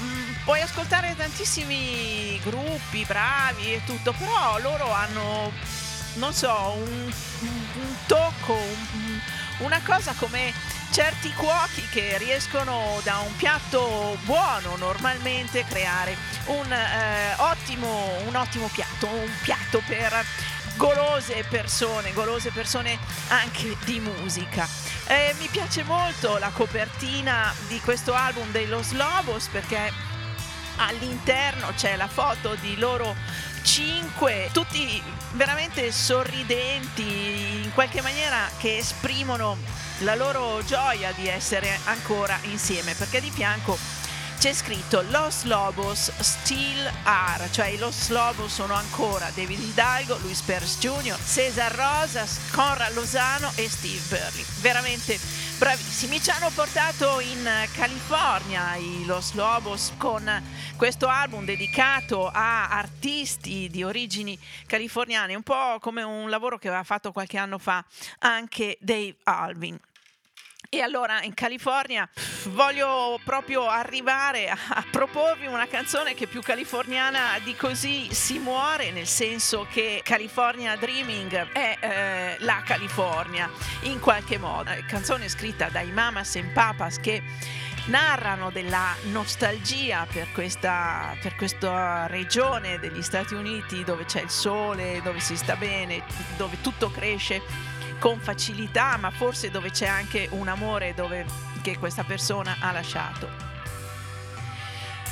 mh, 0.00 0.04
mm, 0.04 0.32
puoi 0.44 0.60
ascoltare 0.60 1.14
tantissimi 1.16 2.38
gruppi 2.44 3.02
bravi 3.06 3.72
e 3.72 3.82
tutto, 3.86 4.12
però 4.12 4.58
loro 4.58 4.92
hanno, 4.92 5.50
non 6.16 6.34
so, 6.34 6.74
un, 6.76 7.10
un 7.40 7.94
tocco, 8.06 8.52
un, 8.52 9.20
una 9.60 9.80
cosa 9.86 10.12
come 10.18 10.52
certi 10.90 11.32
cuochi 11.32 11.88
che 11.90 12.18
riescono 12.18 13.00
da 13.02 13.16
un 13.20 13.34
piatto 13.36 14.18
buono 14.24 14.76
normalmente 14.76 15.64
creare 15.64 16.14
un, 16.46 16.70
eh, 16.70 17.34
ottimo, 17.38 18.18
un 18.26 18.34
ottimo 18.34 18.68
piatto, 18.68 19.06
un 19.06 19.30
piatto 19.42 19.80
per 19.86 20.24
golose 20.76 21.42
persone, 21.48 22.12
golose 22.12 22.50
persone 22.50 22.98
anche 23.28 23.76
di 23.84 23.98
musica. 23.98 24.68
Eh, 25.08 25.34
mi 25.38 25.46
piace 25.46 25.84
molto 25.84 26.36
la 26.38 26.50
copertina 26.50 27.54
di 27.68 27.80
questo 27.80 28.12
album 28.12 28.50
dei 28.50 28.66
Los 28.66 28.90
Lobos 28.90 29.46
perché 29.46 29.92
all'interno 30.78 31.72
c'è 31.76 31.94
la 31.94 32.08
foto 32.08 32.56
di 32.56 32.76
loro 32.76 33.14
cinque, 33.62 34.50
tutti 34.52 35.00
veramente 35.32 35.92
sorridenti, 35.92 37.62
in 37.62 37.70
qualche 37.72 38.00
maniera 38.00 38.48
che 38.58 38.78
esprimono 38.78 39.56
la 39.98 40.16
loro 40.16 40.62
gioia 40.64 41.12
di 41.12 41.28
essere 41.28 41.78
ancora 41.84 42.38
insieme, 42.42 42.94
perché 42.94 43.20
di 43.20 43.30
fianco 43.30 43.78
c'è 44.46 44.52
scritto 44.52 45.02
Los 45.08 45.42
Lobos 45.42 46.12
still 46.20 46.88
are, 47.02 47.50
cioè 47.50 47.66
i 47.66 47.78
Los 47.78 48.10
Lobos 48.10 48.54
sono 48.54 48.74
ancora 48.74 49.28
David 49.34 49.58
Hidalgo, 49.58 50.18
Luis 50.18 50.40
Perez 50.40 50.78
Jr., 50.78 51.18
Cesar 51.18 51.72
Rosas, 51.72 52.48
Conrad 52.52 52.94
Lozano 52.94 53.50
e 53.56 53.68
Steve 53.68 53.98
Burley. 54.08 54.44
Veramente 54.60 55.18
bravissimi. 55.58 56.22
Ci 56.22 56.30
hanno 56.30 56.50
portato 56.54 57.18
in 57.18 57.44
California 57.72 58.76
i 58.76 59.04
Los 59.04 59.32
Lobos 59.32 59.90
con 59.96 60.22
questo 60.76 61.08
album 61.08 61.44
dedicato 61.44 62.30
a 62.32 62.68
artisti 62.68 63.68
di 63.68 63.82
origini 63.82 64.38
californiane, 64.68 65.34
un 65.34 65.42
po' 65.42 65.78
come 65.80 66.04
un 66.04 66.30
lavoro 66.30 66.56
che 66.56 66.68
aveva 66.68 66.84
fatto 66.84 67.10
qualche 67.10 67.36
anno 67.36 67.58
fa 67.58 67.84
anche 68.20 68.76
Dave 68.80 69.16
Alvin. 69.24 69.76
E 70.68 70.80
allora 70.80 71.22
in 71.22 71.34
California 71.34 72.08
voglio 72.48 73.20
proprio 73.24 73.68
arrivare 73.68 74.48
a, 74.48 74.58
a, 74.68 74.84
proporvi 74.90 75.46
una 75.46 75.66
canzone 75.66 76.14
che 76.14 76.26
più 76.26 76.40
californiana 76.42 77.38
di 77.44 77.54
così 77.54 78.12
si 78.12 78.38
muore, 78.38 78.90
nel 78.90 79.06
senso 79.06 79.66
che 79.70 80.00
California 80.02 80.74
Dreaming 80.76 81.52
è 81.52 81.78
eh, 81.78 82.36
la 82.44 82.62
California 82.64 83.50
in 83.82 84.00
qualche 84.00 84.38
modo. 84.38 84.70
Canzone 84.88 85.28
scritta 85.28 85.68
dai 85.68 85.90
Mamas 85.92 86.34
e 86.36 86.42
Papas 86.44 86.98
che 86.98 87.22
narrano 87.86 88.50
della 88.50 88.94
nostalgia 89.10 90.06
per 90.12 90.32
questa, 90.32 91.16
per 91.20 91.36
questa 91.36 92.06
regione 92.08 92.78
degli 92.78 93.02
Stati 93.02 93.34
Uniti 93.34 93.84
dove 93.84 94.04
c'è 94.04 94.22
il 94.22 94.30
sole, 94.30 95.00
dove 95.02 95.20
si 95.20 95.36
sta 95.36 95.54
bene, 95.54 96.02
dove 96.36 96.60
tutto 96.60 96.90
cresce 96.90 97.74
con 97.98 98.20
facilità, 98.20 98.96
ma 98.96 99.10
forse 99.10 99.50
dove 99.50 99.70
c'è 99.70 99.86
anche 99.86 100.28
un 100.30 100.48
amore 100.48 100.94
dove, 100.94 101.24
che 101.62 101.78
questa 101.78 102.04
persona 102.04 102.56
ha 102.60 102.72
lasciato. 102.72 103.28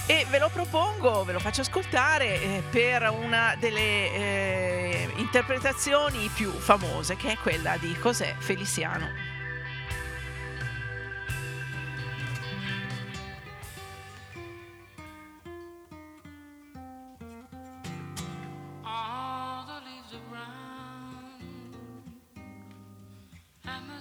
E 0.07 0.27
ve 0.29 0.39
lo 0.39 0.51
propongo, 0.51 1.25
ve 1.25 1.33
lo 1.33 1.39
faccio 1.39 1.63
ascoltare 1.63 2.41
eh, 2.41 2.63
per 2.71 3.09
una 3.09 3.57
delle 3.59 4.13
eh, 4.13 5.13
interpretazioni 5.17 6.31
più 6.35 6.51
famose, 6.51 7.17
che 7.17 7.33
è 7.33 7.39
quella 7.39 7.79
di 7.79 7.97
Cos'è 7.99 8.35
Feliciano. 8.39 9.34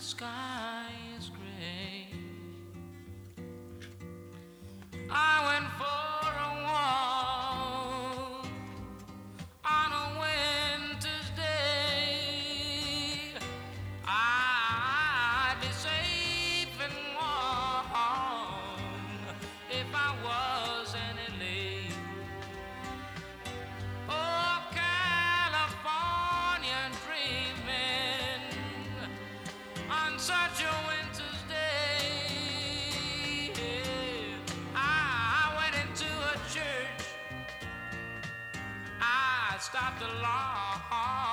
Sky 0.03 0.91
is 1.17 1.29
gray. 1.29 2.07
I 5.09 5.45
went 5.47 5.69
for 5.79 6.27
a 6.47 6.51
walk 6.67 8.45
on 9.65 9.92
the 40.03 40.09
way. 40.09 41.32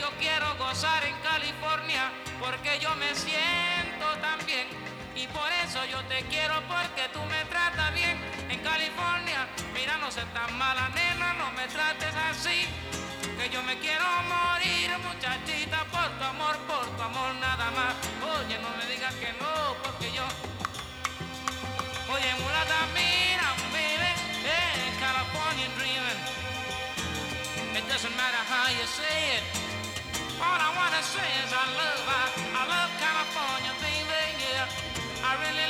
Yo 0.00 0.08
quiero 0.18 0.46
gozar 0.56 1.04
en 1.04 1.14
California 1.20 2.10
porque 2.40 2.78
yo 2.80 2.94
me 2.96 3.14
siento 3.14 4.06
tan 4.22 4.38
bien. 4.46 4.66
Y 5.14 5.26
por 5.28 5.50
eso 5.64 5.84
yo 5.84 6.00
te 6.04 6.22
quiero 6.32 6.54
porque 6.68 7.04
tú 7.12 7.20
me 7.24 7.44
tratas 7.52 7.92
bien 7.92 8.16
en 8.48 8.58
California. 8.60 9.46
Mira, 9.74 9.98
no 9.98 10.10
seas 10.10 10.32
tan 10.32 10.56
mala, 10.56 10.88
nena, 10.94 11.34
no 11.34 11.50
me 11.52 11.66
trates 11.68 12.14
así. 12.30 12.66
que 13.36 13.50
yo 13.50 13.62
me 13.62 13.78
quiero 13.78 14.06
morir, 14.34 14.88
muchachita, 15.04 15.84
por 15.92 16.08
tu 16.18 16.24
amor, 16.24 16.56
por 16.70 16.86
tu 16.96 17.02
amor 17.02 17.34
nada 17.34 17.70
más. 17.72 17.92
Oye, 18.36 18.56
no 18.58 18.70
me 18.78 18.86
digas 18.92 19.14
que 19.16 19.32
no, 19.42 19.76
porque 19.82 20.10
yo. 20.12 20.24
Oye, 22.14 22.30
mulata, 22.40 22.80
mira, 22.96 23.48
baby, 23.74 24.12
hey, 24.48 24.92
California 24.98 25.68
dreaming. 25.76 26.20
It 27.76 27.86
doesn't 27.88 28.16
matter 28.16 28.42
how 28.48 28.68
you 28.78 28.86
say 28.86 29.09
it. 31.00 31.06
All 31.08 31.16
I 31.16 31.16
wanna 31.16 31.16
say 31.16 31.28
is 31.44 31.52
I 31.52 31.66
love, 31.80 32.04
I, 32.08 32.24
I 32.60 32.62
love 32.68 32.90
California, 33.00 33.72
baby, 33.80 34.44
yeah. 34.44 34.68
I 35.24 35.32
really 35.40 35.69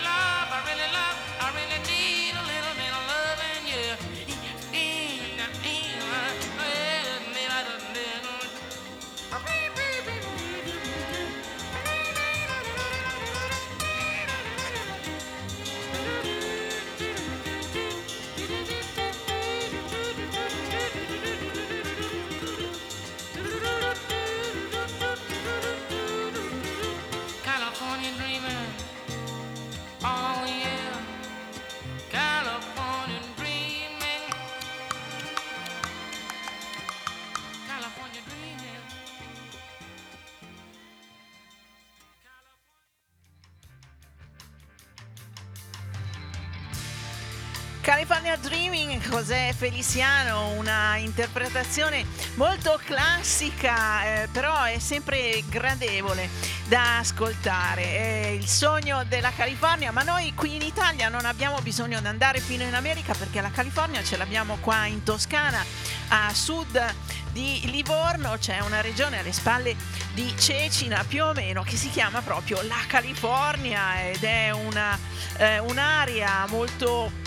José 49.21 49.53
Feliciano, 49.55 50.49
una 50.53 50.97
interpretazione 50.97 52.07
molto 52.37 52.81
classica, 52.83 54.23
eh, 54.23 54.29
però 54.33 54.63
è 54.63 54.79
sempre 54.79 55.45
gradevole 55.47 56.31
da 56.69 56.97
ascoltare. 56.97 57.83
È 57.83 58.27
il 58.29 58.47
sogno 58.47 59.05
della 59.05 59.31
California, 59.31 59.93
ma 59.93 60.03
noi 60.05 60.33
qui 60.33 60.55
in 60.55 60.63
Italia 60.63 61.11
non 61.11 61.27
abbiamo 61.27 61.59
bisogno 61.61 62.01
di 62.01 62.07
andare 62.07 62.41
fino 62.41 62.63
in 62.63 62.73
America 62.73 63.13
perché 63.13 63.43
la 63.43 63.51
California 63.51 64.03
ce 64.03 64.17
l'abbiamo 64.17 64.57
qua 64.59 64.87
in 64.87 65.03
Toscana, 65.03 65.63
a 66.09 66.33
sud 66.33 66.83
di 67.31 67.61
Livorno, 67.67 68.39
c'è 68.39 68.61
una 68.61 68.81
regione 68.81 69.19
alle 69.19 69.33
spalle 69.33 69.77
di 70.15 70.35
Cecina 70.39 71.05
più 71.07 71.25
o 71.25 71.35
meno 71.35 71.63
che 71.63 71.77
si 71.77 71.91
chiama 71.91 72.23
proprio 72.23 72.63
la 72.63 72.83
California 72.87 74.03
ed 74.09 74.25
è 74.25 74.51
una, 74.51 74.99
eh, 75.37 75.59
un'area 75.59 76.47
molto 76.49 77.20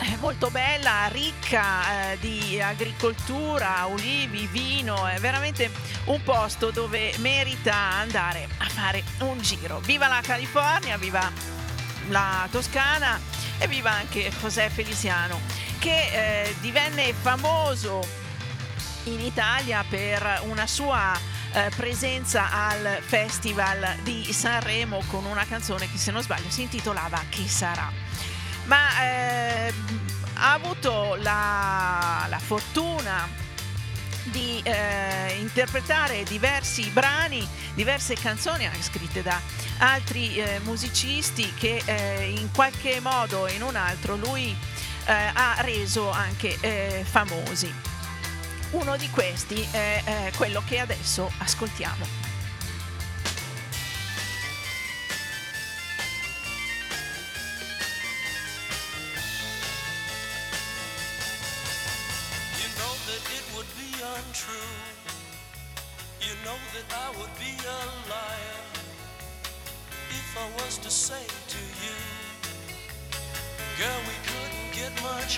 eh, 0.00 0.16
molto 0.18 0.50
bella, 0.50 1.06
ricca 1.06 2.12
eh, 2.12 2.18
di 2.18 2.60
agricoltura, 2.60 3.86
ulivi, 3.86 4.46
vino, 4.48 5.06
è 5.06 5.18
veramente 5.18 5.70
un 6.06 6.22
posto 6.22 6.70
dove 6.70 7.14
merita 7.18 7.74
andare 7.74 8.48
a 8.58 8.68
fare 8.68 9.02
un 9.20 9.40
giro. 9.40 9.80
Viva 9.80 10.08
la 10.08 10.20
California, 10.22 10.96
viva 10.96 11.30
la 12.08 12.46
Toscana 12.50 13.20
e 13.58 13.68
viva 13.68 13.92
anche 13.92 14.30
José 14.40 14.68
Feliciano 14.68 15.40
che 15.78 16.44
eh, 16.46 16.54
divenne 16.60 17.12
famoso 17.12 18.06
in 19.04 19.20
Italia 19.20 19.84
per 19.88 20.42
una 20.46 20.66
sua 20.66 21.16
eh, 21.52 21.70
presenza 21.76 22.50
al 22.50 22.98
Festival 23.00 23.96
di 24.02 24.32
Sanremo 24.32 25.02
con 25.08 25.24
una 25.24 25.44
canzone 25.44 25.90
che 25.90 25.98
se 25.98 26.10
non 26.10 26.22
sbaglio 26.22 26.50
si 26.50 26.62
intitolava 26.62 27.22
Chi 27.28 27.46
sarà 27.46 28.03
ma 28.64 29.02
eh, 29.02 29.72
ha 30.34 30.52
avuto 30.52 31.16
la, 31.16 32.26
la 32.28 32.38
fortuna 32.38 33.42
di 34.24 34.60
eh, 34.62 35.36
interpretare 35.38 36.22
diversi 36.24 36.88
brani, 36.90 37.46
diverse 37.74 38.14
canzoni 38.14 38.66
anche 38.66 38.82
scritte 38.82 39.22
da 39.22 39.38
altri 39.78 40.36
eh, 40.36 40.60
musicisti 40.60 41.52
che 41.54 41.82
eh, 41.84 42.30
in 42.30 42.50
qualche 42.52 43.00
modo 43.00 43.40
o 43.40 43.48
in 43.48 43.62
un 43.62 43.76
altro 43.76 44.16
lui 44.16 44.56
eh, 45.06 45.12
ha 45.12 45.56
reso 45.60 46.10
anche 46.10 46.56
eh, 46.60 47.04
famosi. 47.08 47.72
Uno 48.70 48.96
di 48.96 49.08
questi 49.10 49.64
è 49.70 50.32
quello 50.34 50.60
che 50.66 50.80
adesso 50.80 51.30
ascoltiamo. 51.38 52.23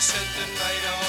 Set 0.00 0.26
the 0.34 0.46
night 0.54 0.84
on 0.94 0.99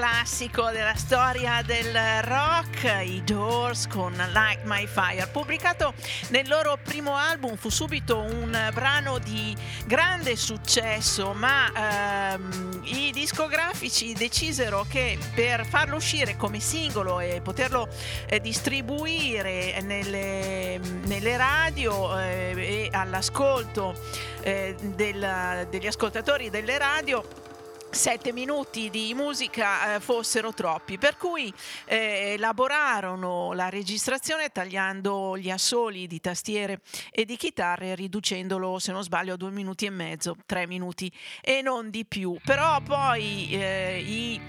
classico 0.00 0.70
della 0.70 0.94
storia 0.94 1.60
del 1.60 1.94
rock, 2.22 2.84
i 3.04 3.22
Doors 3.22 3.86
con 3.86 4.14
Light 4.32 4.62
My 4.62 4.86
Fire, 4.86 5.28
pubblicato 5.30 5.92
nel 6.28 6.48
loro 6.48 6.78
primo 6.82 7.16
album, 7.16 7.54
fu 7.56 7.68
subito 7.68 8.18
un 8.18 8.70
brano 8.72 9.18
di 9.18 9.54
grande 9.84 10.36
successo, 10.36 11.34
ma 11.34 12.32
ehm, 12.32 12.80
i 12.84 13.10
discografici 13.12 14.14
decisero 14.14 14.86
che 14.88 15.18
per 15.34 15.66
farlo 15.66 15.96
uscire 15.96 16.34
come 16.34 16.60
singolo 16.60 17.20
e 17.20 17.42
poterlo 17.42 17.86
eh, 18.26 18.40
distribuire 18.40 19.82
nelle, 19.82 20.80
nelle 21.04 21.36
radio 21.36 22.18
eh, 22.18 22.54
e 22.56 22.88
all'ascolto 22.90 23.94
eh, 24.40 24.74
del- 24.80 25.66
degli 25.68 25.86
ascoltatori 25.86 26.48
delle 26.48 26.78
radio 26.78 27.48
sette 27.90 28.32
minuti 28.32 28.88
di 28.88 29.12
musica 29.14 29.96
eh, 29.96 30.00
fossero 30.00 30.52
troppi, 30.52 30.96
per 30.96 31.16
cui 31.16 31.52
eh, 31.86 32.34
elaborarono 32.36 33.52
la 33.52 33.68
registrazione 33.68 34.50
tagliando 34.50 35.36
gli 35.36 35.50
assoli 35.50 36.06
di 36.06 36.20
tastiere 36.20 36.80
e 37.10 37.24
di 37.24 37.36
chitarre, 37.36 37.94
riducendolo, 37.94 38.78
se 38.78 38.92
non 38.92 39.02
sbaglio, 39.02 39.34
a 39.34 39.36
due 39.36 39.50
minuti 39.50 39.86
e 39.86 39.90
mezzo, 39.90 40.36
tre 40.46 40.66
minuti 40.66 41.10
e 41.40 41.62
non 41.62 41.90
di 41.90 42.04
più. 42.04 42.38
Però 42.44 42.80
poi 42.80 43.48
eh, 43.50 44.02
i 44.04 44.40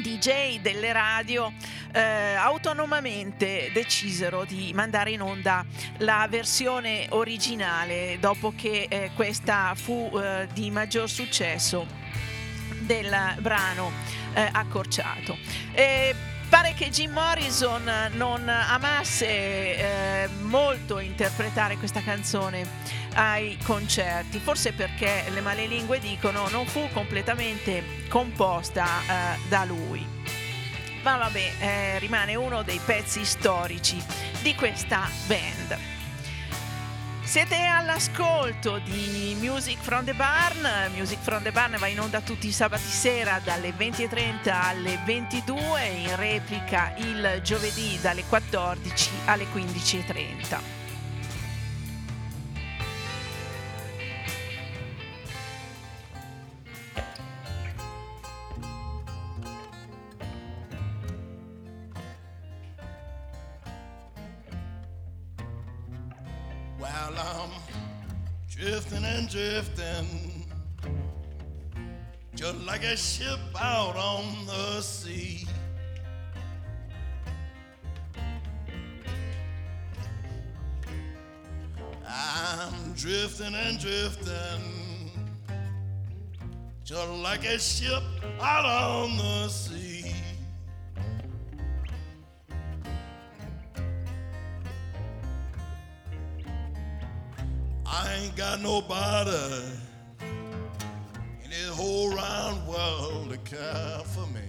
DJ 0.00 0.60
delle 0.60 0.92
radio 0.92 1.52
eh, 1.92 2.34
autonomamente 2.34 3.70
decisero 3.72 4.44
di 4.44 4.72
mandare 4.74 5.10
in 5.10 5.20
onda 5.20 5.64
la 5.98 6.26
versione 6.30 7.06
originale 7.10 8.16
dopo 8.20 8.52
che 8.56 8.86
eh, 8.88 9.10
questa 9.14 9.74
fu 9.74 10.10
eh, 10.14 10.48
di 10.52 10.70
maggior 10.70 11.08
successo 11.08 11.86
del 12.92 13.36
brano 13.40 13.90
eh, 14.34 14.46
accorciato. 14.52 15.38
E 15.72 16.14
pare 16.50 16.74
che 16.74 16.90
Jim 16.90 17.12
Morrison 17.12 17.90
non 18.12 18.46
amasse 18.46 19.26
eh, 19.26 20.28
molto 20.42 20.98
interpretare 20.98 21.78
questa 21.78 22.02
canzone 22.02 22.66
ai 23.14 23.56
concerti, 23.64 24.38
forse 24.38 24.72
perché 24.72 25.24
le 25.30 25.40
malelingue 25.40 25.98
dicono 26.00 26.48
non 26.50 26.66
fu 26.66 26.86
completamente 26.92 27.82
composta 28.08 28.84
eh, 28.84 29.38
da 29.48 29.64
lui. 29.64 30.06
Ma 31.02 31.16
vabbè, 31.16 31.52
eh, 31.58 31.98
rimane 31.98 32.34
uno 32.34 32.62
dei 32.62 32.80
pezzi 32.84 33.24
storici 33.24 34.00
di 34.42 34.54
questa 34.54 35.08
band. 35.26 36.01
Siete 37.32 37.64
all'ascolto 37.64 38.76
di 38.80 39.34
Music 39.40 39.78
from 39.80 40.04
the 40.04 40.12
Barn. 40.12 40.68
Music 40.94 41.18
from 41.22 41.42
the 41.42 41.50
Barn 41.50 41.74
va 41.78 41.86
in 41.86 41.98
onda 41.98 42.20
tutti 42.20 42.48
i 42.48 42.52
sabati 42.52 42.82
sera 42.82 43.40
dalle 43.42 43.70
20.30 43.70 44.50
alle 44.50 45.00
22, 45.06 45.82
in 45.86 46.16
replica 46.16 46.92
il 46.98 47.40
giovedì 47.42 47.98
dalle 48.02 48.24
14 48.24 49.10
alle 49.24 49.44
15.30. 49.44 50.81
While 67.02 67.18
I'm 67.18 67.50
drifting 68.48 69.04
and 69.04 69.28
drifting, 69.28 70.46
just 72.36 72.58
like 72.58 72.84
a 72.84 72.96
ship 72.96 73.40
out 73.60 73.96
on 73.96 74.46
the 74.46 74.80
sea. 74.80 75.44
I'm 82.06 82.92
drifting 82.92 83.54
and 83.54 83.80
drifting, 83.80 85.10
just 86.84 87.08
like 87.08 87.44
a 87.44 87.58
ship 87.58 88.02
out 88.40 88.64
on 88.64 89.16
the 89.16 89.48
sea. 89.48 89.91
I 97.94 98.14
ain't 98.14 98.34
got 98.36 98.62
nobody 98.62 99.66
in 101.44 101.50
this 101.50 101.68
whole 101.68 102.08
round 102.08 102.66
world 102.66 103.28
to 103.28 103.36
care 103.38 103.98
for 104.06 104.26
me. 104.28 104.40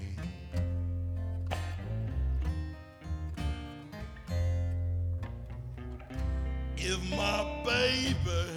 If 6.77 7.09
my 7.11 7.63
baby 7.65 8.49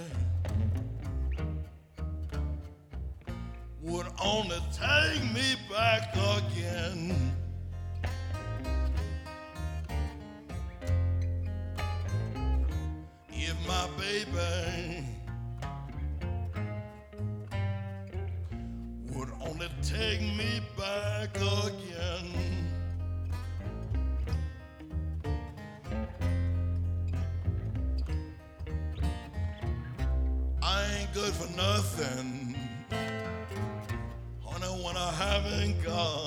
would 3.81 4.07
only 4.23 4.61
take 4.71 5.21
me 5.33 5.55
back 5.69 6.15
again. 6.15 7.35
If 13.39 13.55
my 13.67 13.87
baby 13.97 15.05
would 19.13 19.29
only 19.41 19.69
take 19.83 20.21
me 20.21 20.59
back 20.75 21.35
again. 21.35 22.33
I 30.63 30.83
ain't 30.99 31.13
good 31.13 31.33
for 31.33 31.49
nothing. 31.55 32.57
Honey, 34.43 34.83
when 34.83 34.97
I 34.97 35.11
haven't 35.11 35.83
got 35.83 36.26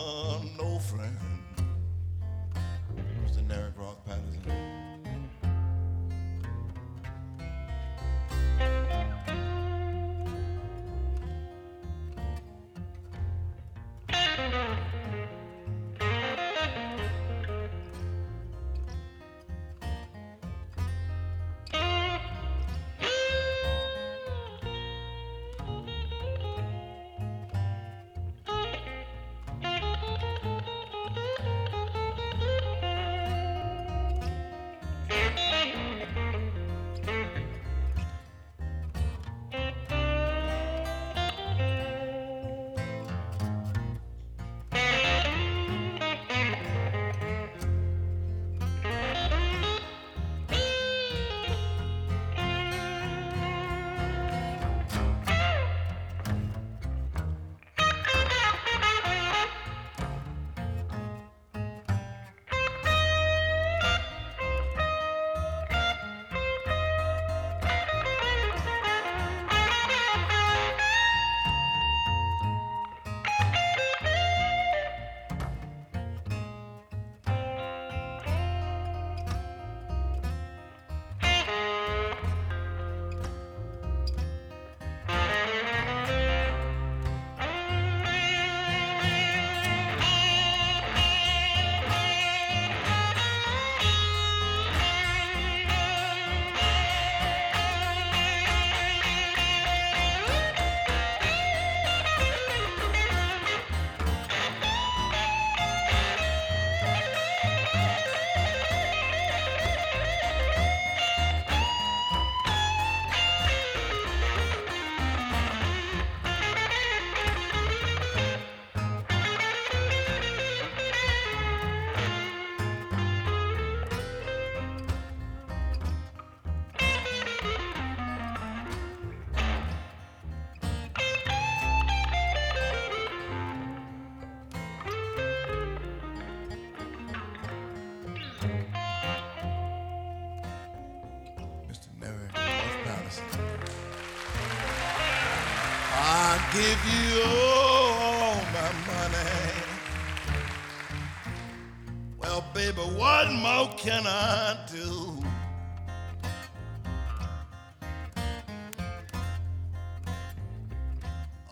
I 154.42 154.56
do? 154.72 155.18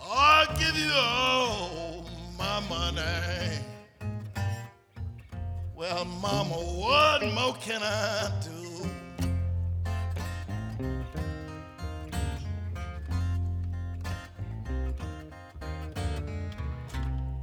I'll 0.03 0.47
give 0.57 0.75
you 0.75 0.91
all 0.95 2.07
my 2.39 2.61
money. 2.61 3.59
Well, 5.77 6.07
mama, 6.07 6.55
what 6.55 7.27
more 7.35 7.55
can 7.61 7.83
I 7.83 8.31
do? 8.43 8.89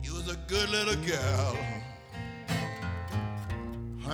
You 0.02 0.14
was 0.16 0.28
a 0.28 0.38
good 0.48 0.70
little 0.70 0.96
girl, 1.06 1.58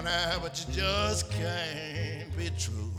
honey, 0.04 0.40
but 0.42 0.66
you 0.68 0.74
just 0.74 1.32
can't 1.32 2.36
be 2.38 2.50
true. 2.58 2.92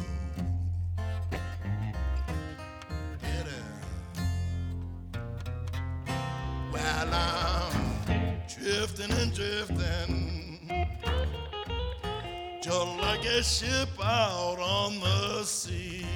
Well, 6.72 7.14
I'm 7.14 8.06
drifting 8.48 9.10
and 9.12 9.34
drifting, 9.34 10.70
just 12.62 12.96
like 12.98 13.24
a 13.24 13.42
ship 13.42 13.88
out 14.02 14.58
on 14.58 15.00
the 15.00 15.44
sea. 15.44 16.06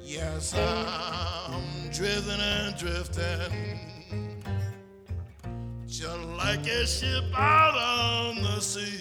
Yes, 0.00 0.54
I'm 0.54 1.90
drifting 1.90 2.40
and 2.40 2.76
drifting, 2.76 3.97
just 6.08 6.28
like 6.38 6.66
a 6.66 6.86
ship 6.86 7.24
out 7.34 7.74
on 7.76 8.42
the 8.42 8.60
sea. 8.60 9.00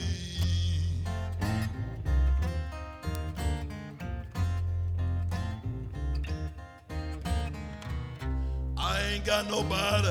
I 8.78 9.01
ain't 9.14 9.26
got 9.26 9.49
nobody 9.49 10.08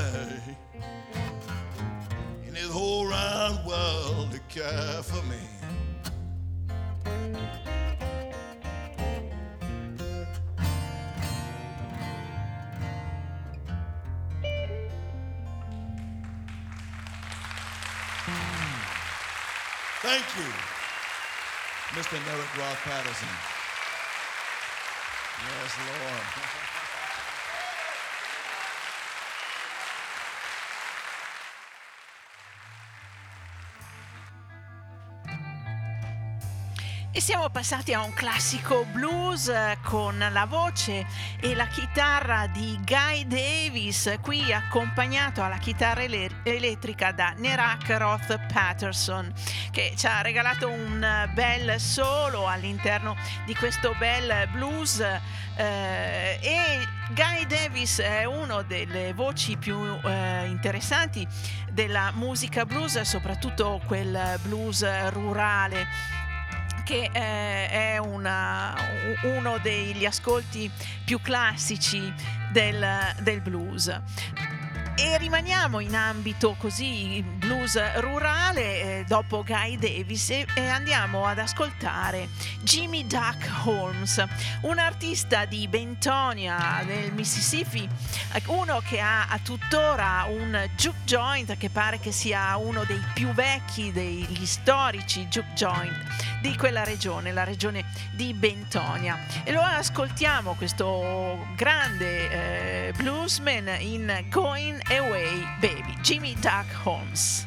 in 2.46 2.54
this 2.54 2.70
whole 2.70 3.06
round 3.06 3.66
world 3.66 4.32
to 4.32 4.38
care 4.48 5.02
for 5.02 5.22
me. 5.26 5.45
Thank 20.06 20.22
you, 20.38 20.46
Mr. 21.98 22.14
Merrick 22.26 22.56
Roth 22.56 22.78
Patterson. 22.84 23.28
Yes, 25.42 25.74
Lord. 25.82 26.62
E 37.16 37.20
siamo 37.22 37.48
passati 37.48 37.94
a 37.94 38.02
un 38.02 38.12
classico 38.12 38.84
blues 38.92 39.48
eh, 39.48 39.78
con 39.82 40.18
la 40.18 40.44
voce 40.44 41.06
e 41.40 41.54
la 41.54 41.64
chitarra 41.64 42.46
di 42.46 42.78
Guy 42.84 43.26
Davis, 43.26 44.18
qui 44.20 44.52
accompagnato 44.52 45.42
alla 45.42 45.56
chitarra 45.56 46.02
ele- 46.02 46.42
elettrica 46.42 47.12
da 47.12 47.32
Nerak 47.34 47.88
Roth 47.96 48.38
Patterson, 48.52 49.32
che 49.70 49.94
ci 49.96 50.06
ha 50.06 50.20
regalato 50.20 50.68
un 50.68 51.30
bel 51.32 51.80
solo 51.80 52.46
all'interno 52.48 53.16
di 53.46 53.54
questo 53.54 53.94
bel 53.98 54.46
blues. 54.52 55.00
eh, 55.00 56.38
e 56.42 56.86
Guy 57.14 57.46
Davis 57.46 58.00
è 58.00 58.24
una 58.24 58.60
delle 58.60 59.14
voci 59.14 59.56
più 59.56 59.78
eh, 60.04 60.44
interessanti 60.48 61.26
della 61.70 62.10
musica 62.12 62.66
blues, 62.66 63.00
soprattutto 63.00 63.80
quel 63.86 64.38
blues 64.42 64.84
rurale 65.12 66.15
che 66.86 67.10
eh, 67.12 67.68
è 67.68 67.98
una- 67.98 68.72
uno 69.24 69.58
degli 69.58 70.04
ascolti 70.04 70.70
più 71.04 71.20
classici 71.20 72.12
del, 72.52 72.86
del 73.22 73.40
blues. 73.40 74.00
E 74.98 75.18
rimaniamo 75.18 75.80
in 75.80 75.94
ambito 75.94 76.56
così 76.58 77.22
blues 77.22 77.78
rurale 77.96 79.00
eh, 79.00 79.04
dopo 79.06 79.44
Guy 79.44 79.76
Davis 79.76 80.30
e, 80.30 80.46
e 80.54 80.68
andiamo 80.68 81.26
ad 81.26 81.38
ascoltare 81.38 82.30
Jimmy 82.62 83.06
Duck 83.06 83.66
Holmes, 83.66 84.24
un 84.62 84.78
artista 84.78 85.44
di 85.44 85.68
Bentonia 85.68 86.80
nel 86.80 87.12
Mississippi, 87.12 87.86
uno 88.46 88.80
che 88.88 88.98
ha 88.98 89.26
a 89.28 89.38
tuttora 89.38 90.24
un 90.28 90.66
juke 90.76 91.04
joint 91.04 91.58
che 91.58 91.68
pare 91.68 92.00
che 92.00 92.10
sia 92.10 92.56
uno 92.56 92.84
dei 92.84 93.02
più 93.12 93.32
vecchi 93.32 93.92
degli 93.92 94.46
storici 94.46 95.26
juke 95.26 95.52
joint 95.52 96.26
di 96.40 96.56
quella 96.56 96.84
regione, 96.84 97.32
la 97.32 97.44
regione 97.44 97.84
di 98.12 98.32
Bentonia. 98.32 99.18
E 99.44 99.52
lo 99.52 99.60
ascoltiamo 99.60 100.54
questo 100.54 101.46
grande 101.54 102.30
eh, 102.88 102.92
bluesman 102.96 103.76
in 103.80 104.24
Going 104.30 104.80
Away 104.88 105.44
Baby, 105.60 105.96
Jimmy 106.04 106.36
Duck 106.40 106.66
Holmes. 106.66 107.44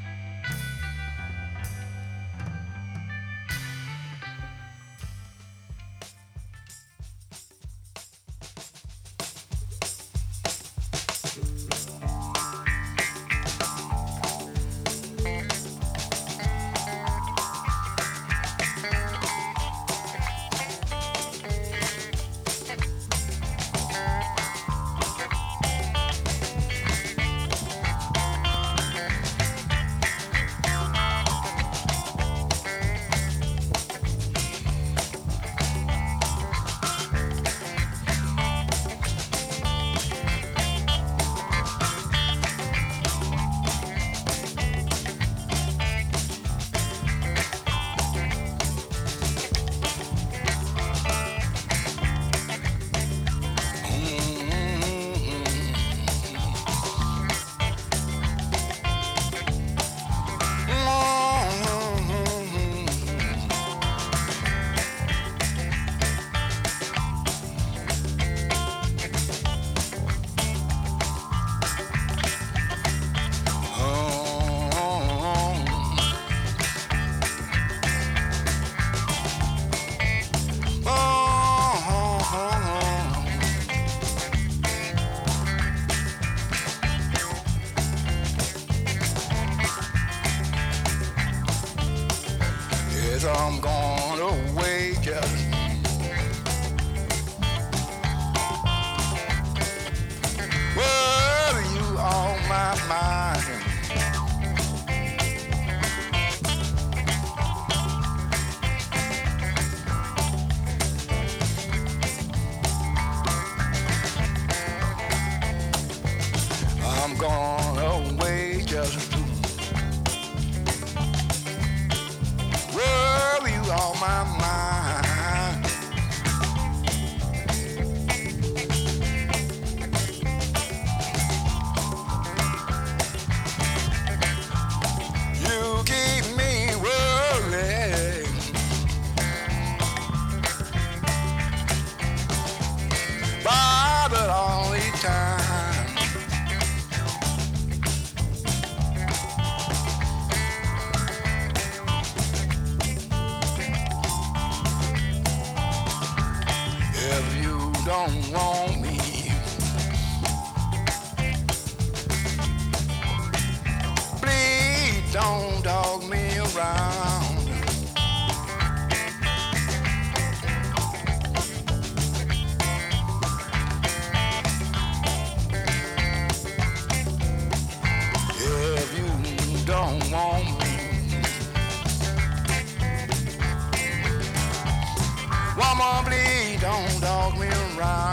Around. 187.79 188.08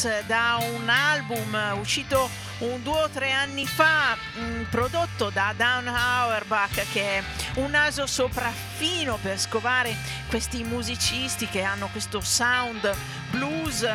Da 0.00 0.58
un 0.62 0.88
album 0.88 1.76
uscito 1.78 2.30
un 2.60 2.82
due 2.82 3.02
o 3.02 3.08
tre 3.10 3.32
anni 3.32 3.66
fa, 3.66 4.14
mh, 4.14 4.62
prodotto 4.70 5.28
da 5.28 5.52
Dan 5.54 5.88
Auerbach 5.88 6.86
che 6.90 7.18
è 7.18 7.22
un 7.56 7.70
naso 7.70 8.06
sopraffino 8.06 9.18
per 9.20 9.38
scovare 9.38 9.94
questi 10.28 10.64
musicisti 10.64 11.46
che 11.48 11.62
hanno 11.62 11.88
questo 11.88 12.22
sound 12.22 12.90
blues 13.30 13.86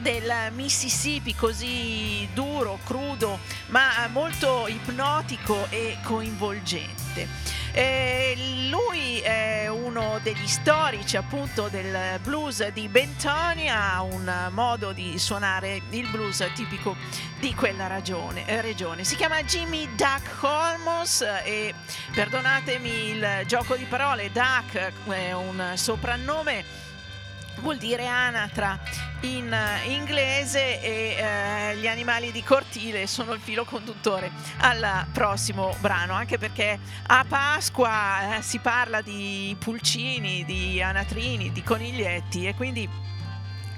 del 0.00 0.32
Mississippi 0.52 1.34
così 1.34 2.28
duro, 2.34 2.78
crudo, 2.84 3.38
ma 3.68 4.06
molto 4.12 4.66
ipnotico 4.68 5.66
e 5.70 5.96
coinvolgente. 6.02 7.28
Eh, 7.72 8.66
lui 8.68 9.20
è 9.20 9.59
uno 10.00 10.18
degli 10.22 10.46
storici 10.46 11.18
appunto 11.18 11.68
del 11.68 12.18
blues 12.22 12.66
di 12.68 12.88
Bentonia, 12.88 14.00
un 14.00 14.48
modo 14.52 14.92
di 14.92 15.18
suonare 15.18 15.82
il 15.90 16.08
blues 16.08 16.42
tipico 16.54 16.96
di 17.38 17.54
quella 17.54 17.86
ragione, 17.86 18.46
eh, 18.46 18.62
regione. 18.62 19.04
Si 19.04 19.14
chiama 19.14 19.42
Jimmy 19.42 19.86
Duck 19.96 20.42
Holmes 20.42 21.20
e 21.44 21.74
perdonatemi 22.14 23.10
il 23.10 23.42
gioco 23.46 23.76
di 23.76 23.84
parole, 23.84 24.30
Duck 24.32 24.90
è 25.08 25.32
un 25.32 25.72
soprannome 25.74 26.64
vuol 27.58 27.76
dire 27.76 28.06
anatra 28.06 28.78
in 29.20 29.52
eh, 29.52 29.92
inglese 29.92 30.80
e 30.80 31.16
eh, 31.18 31.76
gli 31.76 31.86
animali 31.86 32.32
di 32.32 32.42
cortile 32.42 33.06
sono 33.06 33.32
il 33.32 33.40
filo 33.40 33.64
conduttore 33.64 34.30
al 34.58 35.06
prossimo 35.12 35.74
brano, 35.80 36.14
anche 36.14 36.38
perché 36.38 36.78
a 37.06 37.24
Pasqua 37.28 38.36
eh, 38.36 38.42
si 38.42 38.58
parla 38.58 39.02
di 39.02 39.54
pulcini, 39.58 40.44
di 40.44 40.80
anatrini, 40.80 41.52
di 41.52 41.62
coniglietti 41.62 42.46
e 42.46 42.54
quindi 42.54 42.88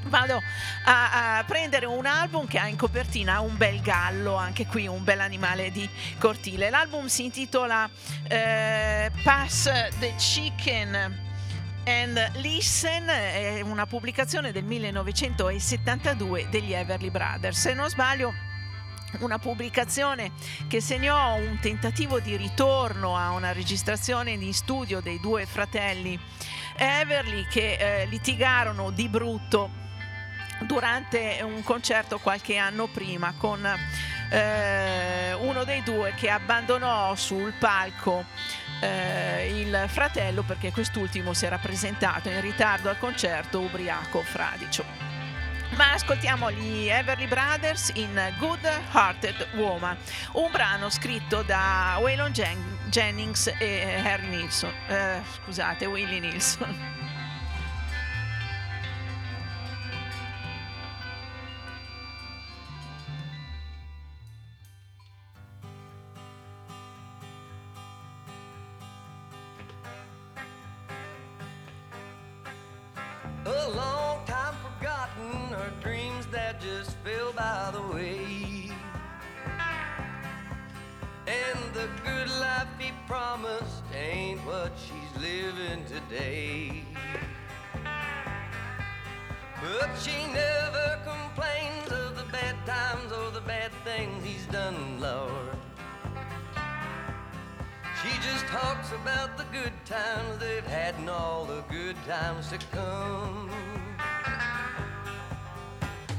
vado 0.04 0.42
a, 0.84 1.38
a 1.38 1.44
prendere 1.44 1.86
un 1.86 2.06
album 2.06 2.46
che 2.46 2.58
ha 2.58 2.66
in 2.66 2.76
copertina 2.76 3.40
un 3.40 3.56
bel 3.56 3.80
gallo, 3.80 4.34
anche 4.34 4.66
qui 4.66 4.86
un 4.86 5.02
bel 5.04 5.20
animale 5.20 5.70
di 5.70 5.88
cortile. 6.18 6.70
L'album 6.70 7.06
si 7.06 7.24
intitola 7.24 7.88
eh, 8.28 9.10
Pass 9.22 9.64
the 9.98 10.14
Chicken 10.16 11.30
and 11.84 12.36
Listen 12.36 13.06
è 13.06 13.60
una 13.62 13.86
pubblicazione 13.86 14.52
del 14.52 14.64
1972 14.64 16.48
degli 16.50 16.72
Everly 16.72 17.10
Brothers. 17.10 17.58
Se 17.58 17.74
non 17.74 17.88
sbaglio, 17.88 18.32
una 19.20 19.38
pubblicazione 19.38 20.32
che 20.68 20.80
segnò 20.80 21.34
un 21.34 21.58
tentativo 21.60 22.20
di 22.20 22.36
ritorno 22.36 23.16
a 23.16 23.30
una 23.30 23.52
registrazione 23.52 24.30
in 24.32 24.54
studio 24.54 25.00
dei 25.00 25.20
due 25.20 25.46
fratelli 25.46 26.18
Everly 26.76 27.46
che 27.48 27.74
eh, 27.74 28.06
litigarono 28.06 28.90
di 28.90 29.08
brutto 29.08 29.70
durante 30.66 31.40
un 31.42 31.62
concerto 31.62 32.18
qualche 32.18 32.56
anno 32.56 32.86
prima 32.86 33.34
con 33.36 33.66
eh, 34.30 35.32
uno 35.34 35.64
dei 35.64 35.82
due 35.82 36.14
che 36.14 36.30
abbandonò 36.30 37.14
sul 37.14 37.52
palco 37.58 38.24
eh, 38.82 39.60
il 39.60 39.84
fratello 39.86 40.42
perché 40.42 40.72
quest'ultimo 40.72 41.32
si 41.32 41.46
era 41.46 41.58
presentato 41.58 42.28
in 42.28 42.40
ritardo 42.40 42.88
al 42.88 42.98
concerto 42.98 43.60
ubriaco 43.60 44.22
fradicio. 44.22 44.84
Ma 45.76 45.92
ascoltiamo 45.92 46.50
gli 46.50 46.88
Everly 46.88 47.26
Brothers 47.26 47.92
in 47.94 48.20
Good 48.38 48.68
Hearted 48.92 49.48
Woman, 49.54 49.96
un 50.32 50.50
brano 50.50 50.90
scritto 50.90 51.42
da 51.42 51.96
Waylon 51.98 52.32
Jen- 52.32 52.78
Jennings 52.90 53.54
e 53.58 54.02
Harry 54.04 54.26
Nilsson, 54.26 54.72
eh, 54.88 55.22
scusate, 55.42 55.86
Willie 55.86 56.20
Nilsson. 56.20 57.01
A 73.44 73.70
long 73.70 74.24
time 74.24 74.54
forgotten, 74.62 75.48
her 75.48 75.72
dreams 75.80 76.26
that 76.26 76.60
just 76.60 76.96
fell 76.98 77.32
by 77.32 77.72
the 77.72 77.82
way. 77.92 78.70
And 81.26 81.74
the 81.74 81.88
good 82.04 82.30
life 82.38 82.68
he 82.78 82.92
promised 83.08 83.82
ain't 83.92 84.38
what 84.46 84.70
she's 84.76 85.20
living 85.20 85.84
today. 85.86 86.84
But 89.60 89.90
she 90.00 90.26
never 90.32 91.00
complains 91.04 91.90
of 91.90 92.16
the 92.16 92.30
bad 92.30 92.54
times 92.64 93.10
or 93.10 93.32
the 93.32 93.40
bad 93.40 93.72
things 93.84 94.24
he's 94.24 94.46
done, 94.46 95.00
Lord. 95.00 95.61
She 98.02 98.10
just 98.18 98.44
talks 98.46 98.90
about 98.90 99.38
the 99.38 99.44
good 99.52 99.72
times 99.84 100.38
they've 100.40 100.66
had 100.66 100.96
and 100.96 101.08
all 101.08 101.44
the 101.44 101.62
good 101.70 101.94
times 102.04 102.48
to 102.48 102.58
come. 102.72 103.48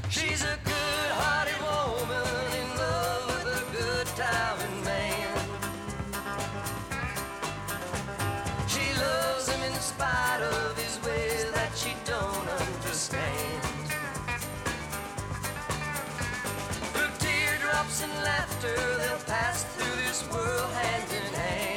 She's 0.08 0.42
a 0.44 0.58
good 0.64 1.10
hearted 1.20 1.60
woman 1.60 2.24
in 2.56 2.68
love 2.78 3.26
with 3.26 3.60
a 3.60 3.64
good 3.76 4.06
timing 4.16 4.82
man. 4.82 5.28
She 8.66 8.86
loves 8.98 9.48
him 9.48 9.62
in 9.70 9.74
spite 9.78 10.40
of 10.40 10.78
his 10.78 10.98
ways 11.04 11.50
that 11.52 11.76
she 11.76 11.92
don't 12.06 12.48
understand. 12.64 13.62
Through 16.94 17.12
teardrops 17.18 18.02
and 18.02 18.12
laughter, 18.24 18.74
they'll 18.96 19.26
pass 19.26 19.64
through 19.64 19.96
this 20.06 20.26
world 20.32 20.72
hand 20.72 21.12
in 21.12 21.34
hand. 21.34 21.73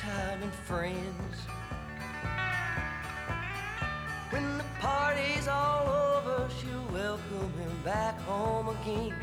Time 0.00 0.42
and 0.42 0.52
friends. 0.52 1.36
When 4.30 4.58
the 4.58 4.64
party's 4.80 5.48
all 5.48 5.88
over, 5.88 6.48
she'll 6.58 6.88
welcome 6.92 7.52
him 7.58 7.82
back 7.84 8.18
home 8.22 8.68
again. 8.68 9.14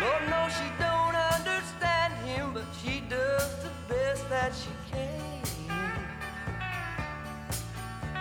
Lord 0.00 0.22
knows 0.28 0.52
she 0.52 0.68
don't 0.78 1.14
understand 1.14 2.12
him, 2.26 2.52
but 2.52 2.64
she 2.82 3.00
does 3.08 3.62
the 3.62 3.70
best 3.88 4.28
that 4.28 4.52
she 4.54 4.70
can. 4.90 5.01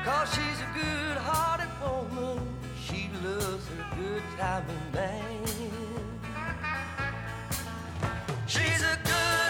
Cause 0.03 0.33
she's 0.33 0.59
a 0.61 0.69
good-hearted 0.73 1.69
woman, 1.79 2.39
she 2.83 3.09
loves 3.23 3.67
her 3.67 3.85
good 3.95 4.23
timing 4.35 4.91
man. 4.93 5.45
She's 8.47 8.81
a 8.81 8.97
good-hearted 9.05 9.40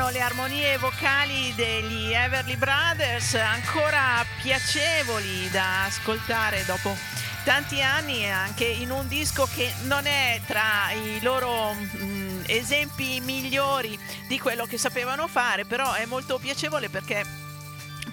erano 0.00 0.08
le 0.08 0.20
armonie 0.20 0.78
vocali 0.78 1.52
degli 1.54 2.12
Everly 2.14 2.56
Brothers, 2.56 3.34
ancora 3.34 4.24
piacevoli 4.40 5.50
da 5.50 5.84
ascoltare 5.84 6.64
dopo 6.64 6.96
tanti 7.44 7.82
anni, 7.82 8.26
anche 8.30 8.64
in 8.64 8.90
un 8.90 9.06
disco 9.08 9.46
che 9.54 9.70
non 9.82 10.06
è 10.06 10.40
tra 10.46 10.90
i 10.92 11.20
loro 11.20 11.74
mm, 11.74 12.44
esempi 12.46 13.20
migliori 13.20 13.98
di 14.26 14.38
quello 14.38 14.64
che 14.64 14.78
sapevano 14.78 15.28
fare, 15.28 15.66
però 15.66 15.92
è 15.92 16.06
molto 16.06 16.38
piacevole 16.38 16.88
perché 16.88 17.22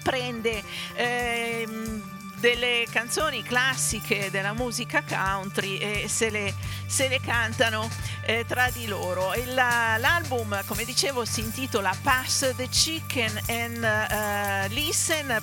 prende 0.02 0.62
ehm, 0.94 2.17
delle 2.38 2.86
canzoni 2.90 3.42
classiche 3.42 4.30
della 4.30 4.52
musica 4.52 5.02
country 5.02 5.78
e 5.78 6.08
se 6.08 6.30
le, 6.30 6.54
se 6.86 7.08
le 7.08 7.20
cantano 7.20 7.88
eh, 8.22 8.44
tra 8.46 8.70
di 8.70 8.86
loro. 8.86 9.34
Il- 9.34 9.54
l'album, 9.54 10.62
come 10.66 10.84
dicevo, 10.84 11.24
si 11.24 11.40
intitola 11.40 11.94
Pass 12.02 12.54
the 12.56 12.68
Chicken 12.68 13.40
and 13.48 13.82
eh, 13.84 14.68
Listen. 14.68 15.40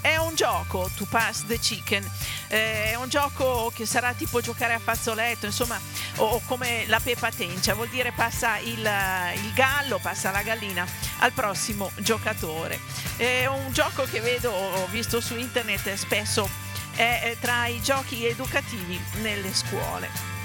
È 0.00 0.16
un 0.16 0.34
gioco, 0.34 0.88
To 0.96 1.06
Pass 1.06 1.44
the 1.46 1.58
Chicken, 1.58 2.08
Eh, 2.48 2.92
è 2.92 2.94
un 2.94 3.08
gioco 3.08 3.72
che 3.74 3.86
sarà 3.86 4.12
tipo 4.12 4.40
giocare 4.40 4.74
a 4.74 4.78
fazzoletto, 4.78 5.46
insomma, 5.46 5.80
o, 6.16 6.24
o 6.24 6.42
come 6.46 6.86
la 6.86 7.00
Peppa 7.00 7.30
Tencia, 7.30 7.74
vuol 7.74 7.88
dire 7.88 8.12
passa 8.12 8.58
il, 8.58 8.78
il 8.78 9.52
gallo, 9.54 9.98
passa 9.98 10.30
la 10.30 10.42
gallina 10.42 10.86
al 11.18 11.32
prossimo 11.32 11.90
giocatore. 11.96 12.78
È 13.16 13.46
un 13.46 13.72
gioco 13.72 14.04
che 14.04 14.20
vedo, 14.20 14.50
ho 14.52 14.86
visto 14.86 15.20
su 15.20 15.36
internet 15.36 15.94
spesso, 15.94 16.48
è 16.94 17.36
tra 17.40 17.66
i 17.66 17.82
giochi 17.82 18.26
educativi 18.26 19.00
nelle 19.20 19.52
scuole. 19.52 20.35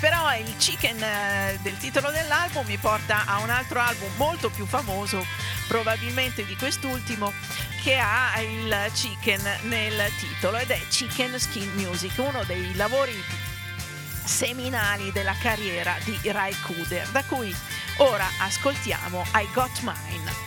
Però 0.00 0.32
il 0.36 0.56
chicken 0.58 1.02
eh, 1.02 1.58
del 1.62 1.76
titolo 1.76 2.10
dell'album 2.10 2.64
mi 2.66 2.76
porta 2.76 3.24
a 3.26 3.38
un 3.40 3.50
altro 3.50 3.80
album 3.80 4.08
molto 4.16 4.48
più 4.48 4.64
famoso, 4.64 5.24
probabilmente 5.66 6.46
di 6.46 6.54
quest'ultimo, 6.56 7.32
che 7.82 7.96
ha 7.96 8.40
il 8.40 8.90
chicken 8.92 9.40
nel 9.62 10.10
titolo 10.18 10.58
ed 10.58 10.70
è 10.70 10.80
Chicken 10.88 11.38
Skin 11.38 11.72
Music, 11.74 12.12
uno 12.18 12.44
dei 12.44 12.74
lavori 12.76 13.20
seminali 14.24 15.10
della 15.10 15.34
carriera 15.40 15.96
di 16.04 16.18
Ray 16.30 16.54
Cooder, 16.60 17.08
da 17.08 17.24
cui 17.24 17.54
ora 17.96 18.26
ascoltiamo 18.40 19.24
I 19.34 19.48
Got 19.52 19.80
Mine. 19.80 20.46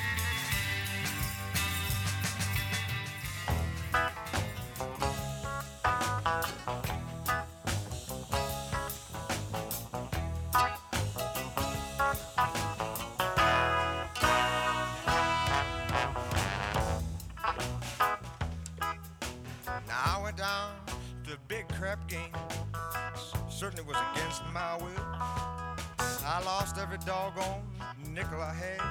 Nickel 28.21 28.41
I 28.41 28.53
had, 28.53 28.81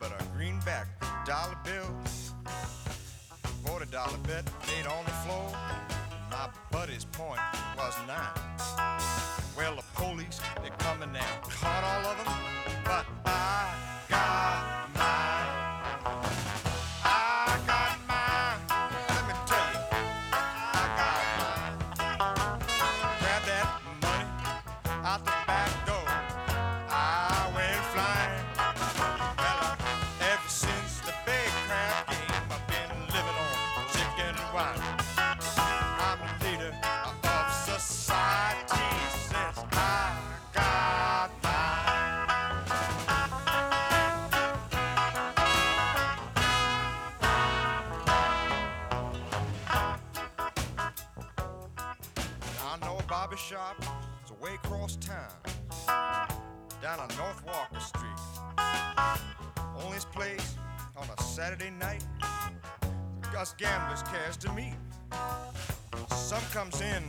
but 0.00 0.10
a 0.10 0.24
greenback 0.36 0.86
dollar 1.24 1.56
bill. 1.64 1.94
Forty 3.64 3.86
dollar 3.86 4.18
bet 4.26 4.44
laid 4.66 4.86
on 4.86 5.04
the 5.04 5.12
floor. 5.22 5.46
My 6.30 6.48
buddy's 6.72 7.04
point 7.04 7.40
was 7.76 7.94
nine. 8.08 8.34
Well, 9.56 9.76
the 9.76 9.84
police 9.94 10.40
they 10.62 10.70
come 10.78 11.02
and 11.02 11.12
now 11.12 11.34
caught 11.42 11.84
all 11.84 12.10
of 12.10 12.16
them, 12.24 12.47
to 64.40 64.52
meet. 64.52 64.74
Some 66.10 66.42
comes 66.52 66.80
in 66.80 67.02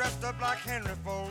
dressed 0.00 0.24
up 0.24 0.40
like 0.40 0.56
Henry 0.56 0.94
Ford, 1.04 1.30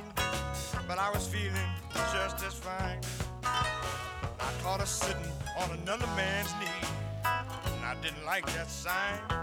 but 0.87 0.99
I 0.99 1.09
was 1.09 1.25
feeling 1.25 1.69
just 2.13 2.45
as 2.45 2.53
fine. 2.53 2.99
I 3.43 4.51
caught 4.61 4.79
her 4.79 4.85
sitting 4.85 5.31
on 5.57 5.71
another 5.81 6.05
man's 6.15 6.53
knee, 6.59 6.87
and 7.25 7.83
I 7.83 7.95
didn't 8.03 8.23
like 8.27 8.45
that 8.53 8.69
sign. 8.69 9.38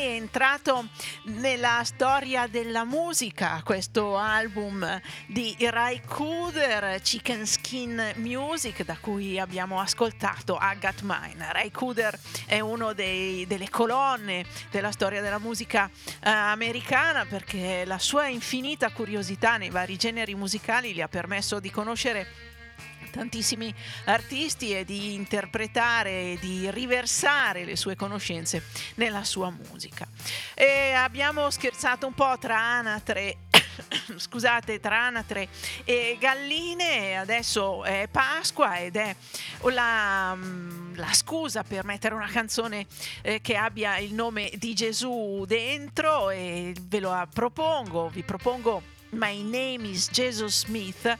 È 0.00 0.14
entrato 0.14 0.88
nella 1.24 1.82
storia 1.84 2.46
della 2.46 2.84
musica 2.84 3.60
questo 3.62 4.16
album 4.16 5.00
di 5.26 5.54
Ray 5.58 6.00
Cooder, 6.06 7.00
Chicken 7.02 7.46
Skin 7.46 8.12
Music, 8.16 8.84
da 8.84 8.96
cui 8.98 9.38
abbiamo 9.38 9.78
ascoltato 9.78 10.58
I 10.60 10.78
Got 10.78 11.02
Mine. 11.02 11.52
Ray 11.52 11.70
Cooder 11.70 12.18
è 12.46 12.60
dei- 12.94 13.46
delle 13.46 13.68
colonne 13.68 14.44
della 14.70 14.90
storia 14.90 15.20
della 15.20 15.38
musica 15.38 15.90
eh, 16.22 16.30
americana 16.30 17.26
perché 17.26 17.84
la 17.84 17.98
sua 17.98 18.26
infinita 18.28 18.90
curiosità 18.90 19.58
nei 19.58 19.70
vari 19.70 19.96
generi 19.96 20.34
musicali 20.34 20.94
gli 20.94 21.00
ha 21.00 21.08
permesso 21.08 21.60
di 21.60 21.70
conoscere 21.70 22.49
tantissimi 23.10 23.74
artisti 24.04 24.76
e 24.76 24.84
di 24.84 25.14
interpretare 25.14 26.10
e 26.32 26.38
di 26.40 26.70
riversare 26.70 27.64
le 27.64 27.76
sue 27.76 27.96
conoscenze 27.96 28.62
nella 28.94 29.24
sua 29.24 29.50
musica. 29.50 30.06
E 30.54 30.92
abbiamo 30.92 31.50
scherzato 31.50 32.06
un 32.06 32.14
po' 32.14 32.36
tra 32.38 32.58
anatre 32.58 33.36
scusate, 34.16 34.80
tra 34.80 35.06
anatre 35.06 35.48
e 35.84 36.16
galline, 36.18 37.16
adesso 37.16 37.84
è 37.84 38.08
Pasqua 38.10 38.78
ed 38.78 38.96
è 38.96 39.14
la, 39.62 40.34
mm, 40.34 40.96
la 40.96 41.12
scusa 41.12 41.62
per 41.62 41.84
mettere 41.84 42.14
una 42.14 42.28
canzone 42.28 42.86
eh, 43.22 43.40
che 43.40 43.56
abbia 43.56 43.98
il 43.98 44.14
nome 44.14 44.50
di 44.54 44.74
Gesù 44.74 45.44
dentro 45.46 46.30
e 46.30 46.74
ve 46.80 47.00
lo 47.00 47.28
propongo, 47.32 48.08
vi 48.08 48.22
propongo 48.22 48.98
My 49.10 49.42
Name 49.42 49.88
is 49.88 50.08
Jesus 50.10 50.64
Smith, 50.64 51.16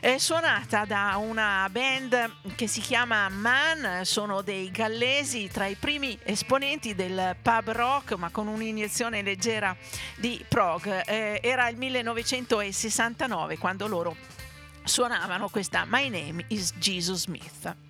è 0.00 0.18
suonata 0.18 0.84
da 0.84 1.16
una 1.18 1.68
band 1.70 2.54
che 2.56 2.66
si 2.66 2.80
chiama 2.80 3.28
Man, 3.28 4.04
sono 4.04 4.42
dei 4.42 4.70
gallesi 4.70 5.48
tra 5.48 5.66
i 5.66 5.76
primi 5.76 6.18
esponenti 6.24 6.94
del 6.94 7.36
pub 7.40 7.70
rock, 7.70 8.14
ma 8.14 8.30
con 8.30 8.48
un'iniezione 8.48 9.22
leggera 9.22 9.76
di 10.16 10.44
prog. 10.48 11.02
Eh, 11.06 11.40
era 11.42 11.68
il 11.68 11.76
1969 11.76 13.58
quando 13.58 13.86
loro 13.86 14.16
suonavano 14.82 15.48
questa 15.48 15.84
My 15.86 16.08
Name 16.08 16.44
is 16.48 16.72
Jesus 16.78 17.22
Smith. 17.22 17.87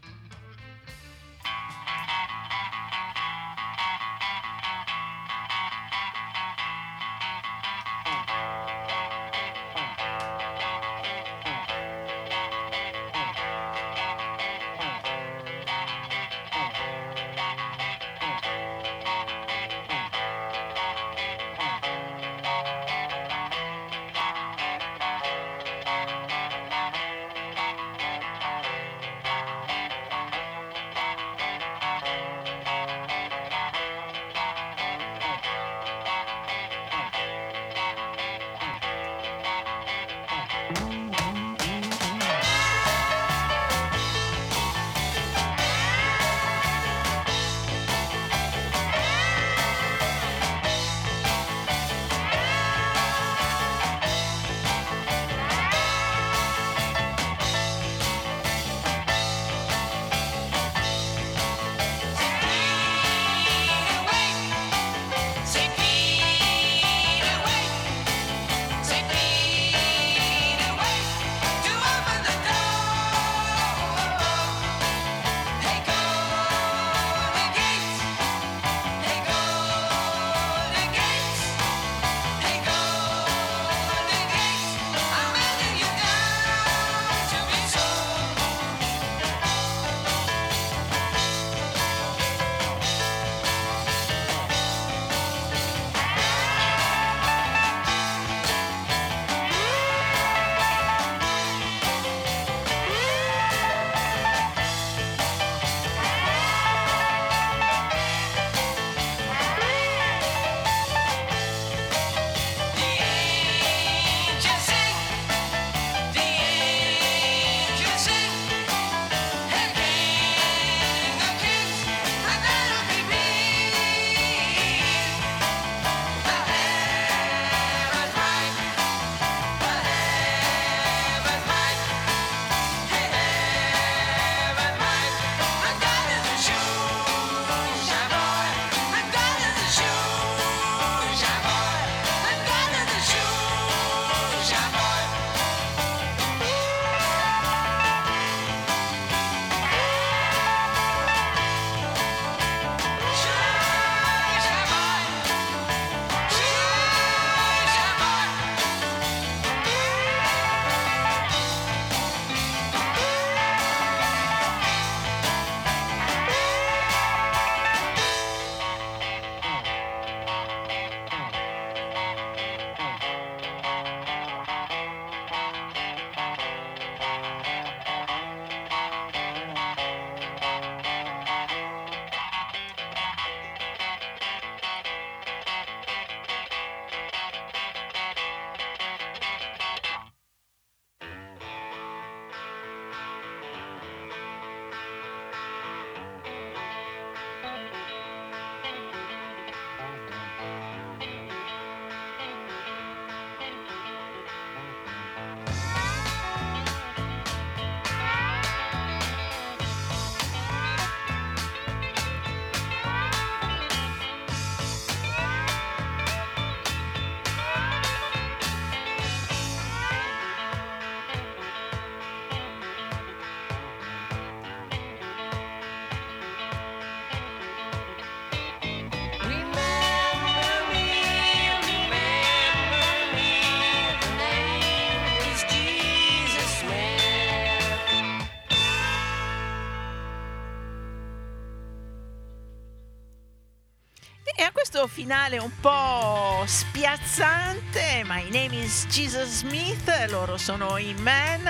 Finale 244.98 245.38
un 245.38 245.52
po' 245.60 246.42
spiazzante. 246.44 248.02
My 248.04 248.28
name 248.30 248.64
is 248.64 248.84
Jesus 248.88 249.28
Smith, 249.28 249.88
loro 250.08 250.36
sono 250.36 250.76
i 250.76 250.92
Man, 250.98 251.48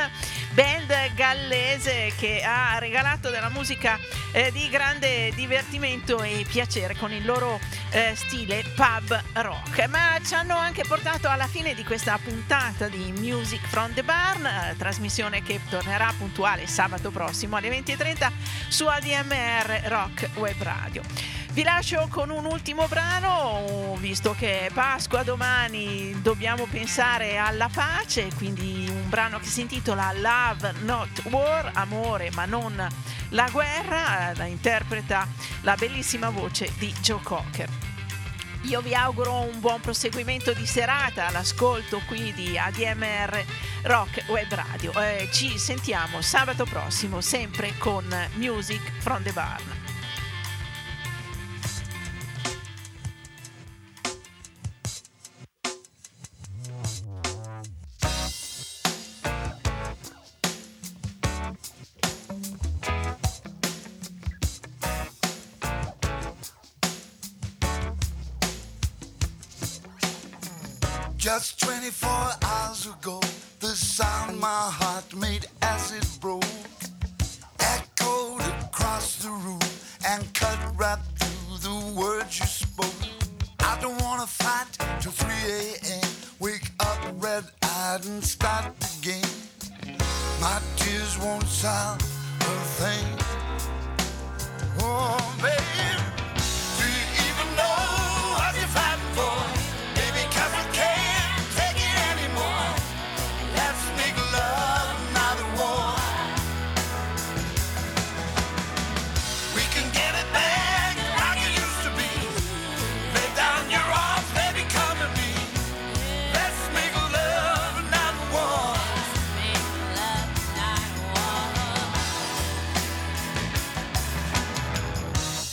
band 0.52 1.14
gallese 1.14 2.12
che 2.18 2.42
ha 2.42 2.78
regalato 2.78 3.30
della 3.30 3.48
musica 3.48 3.98
eh, 4.32 4.52
di 4.52 4.68
grande 4.68 5.32
divertimento 5.34 6.20
e 6.22 6.44
piacere 6.46 6.94
con 6.94 7.10
il 7.10 7.24
loro 7.24 7.58
eh, 7.88 8.12
stile 8.14 8.62
pub 8.74 9.18
rock. 9.32 9.86
Ma 9.88 10.18
ci 10.22 10.34
hanno 10.34 10.54
anche 10.54 10.84
portato 10.86 11.30
alla 11.30 11.46
fine 11.46 11.72
di 11.72 11.84
questa 11.84 12.18
puntata 12.22 12.88
di 12.88 13.14
Music 13.16 13.66
from 13.66 13.94
the 13.94 14.02
Barn, 14.02 14.46
trasmissione 14.76 15.42
che 15.42 15.58
tornerà 15.70 16.12
puntuale 16.18 16.66
sabato 16.66 17.10
prossimo 17.10 17.56
alle 17.56 17.70
20.30 17.70 18.30
su 18.68 18.84
ADMR 18.84 19.84
Rock 19.86 20.28
Web 20.34 20.62
Radio. 20.62 21.37
Vi 21.58 21.64
lascio 21.64 22.06
con 22.08 22.30
un 22.30 22.44
ultimo 22.44 22.86
brano, 22.86 23.96
visto 23.98 24.32
che 24.32 24.66
è 24.66 24.72
Pasqua 24.72 25.24
domani 25.24 26.16
dobbiamo 26.22 26.68
pensare 26.70 27.36
alla 27.36 27.68
pace, 27.68 28.28
quindi 28.36 28.86
un 28.88 29.08
brano 29.08 29.40
che 29.40 29.46
si 29.46 29.62
intitola 29.62 30.12
Love 30.12 30.74
Not 30.82 31.24
War, 31.24 31.72
amore 31.74 32.30
ma 32.30 32.44
non 32.44 32.86
la 33.30 33.48
guerra, 33.50 34.32
la 34.36 34.44
interpreta 34.44 35.26
la 35.62 35.74
bellissima 35.74 36.30
voce 36.30 36.72
di 36.78 36.94
Joe 37.00 37.22
Cocker. 37.24 37.68
Io 38.62 38.80
vi 38.80 38.94
auguro 38.94 39.40
un 39.40 39.58
buon 39.58 39.80
proseguimento 39.80 40.52
di 40.52 40.64
serata 40.64 41.26
all'ascolto 41.26 42.00
qui 42.06 42.32
di 42.34 42.56
ADMR 42.56 43.44
Rock 43.82 44.26
Web 44.28 44.54
Radio. 44.54 44.92
Eh, 44.92 45.28
ci 45.32 45.58
sentiamo 45.58 46.20
sabato 46.20 46.64
prossimo 46.66 47.20
sempre 47.20 47.76
con 47.78 48.06
Music 48.34 48.92
from 49.00 49.24
the 49.24 49.32
Barn. 49.32 49.77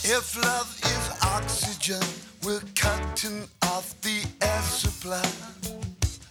If 0.08 0.40
love 0.40 0.72
is 0.84 1.24
oxygen, 1.24 2.00
we're 2.44 2.62
cutting 2.76 3.42
off 3.64 4.00
the 4.02 4.22
air 4.40 4.62
supply. 4.62 5.26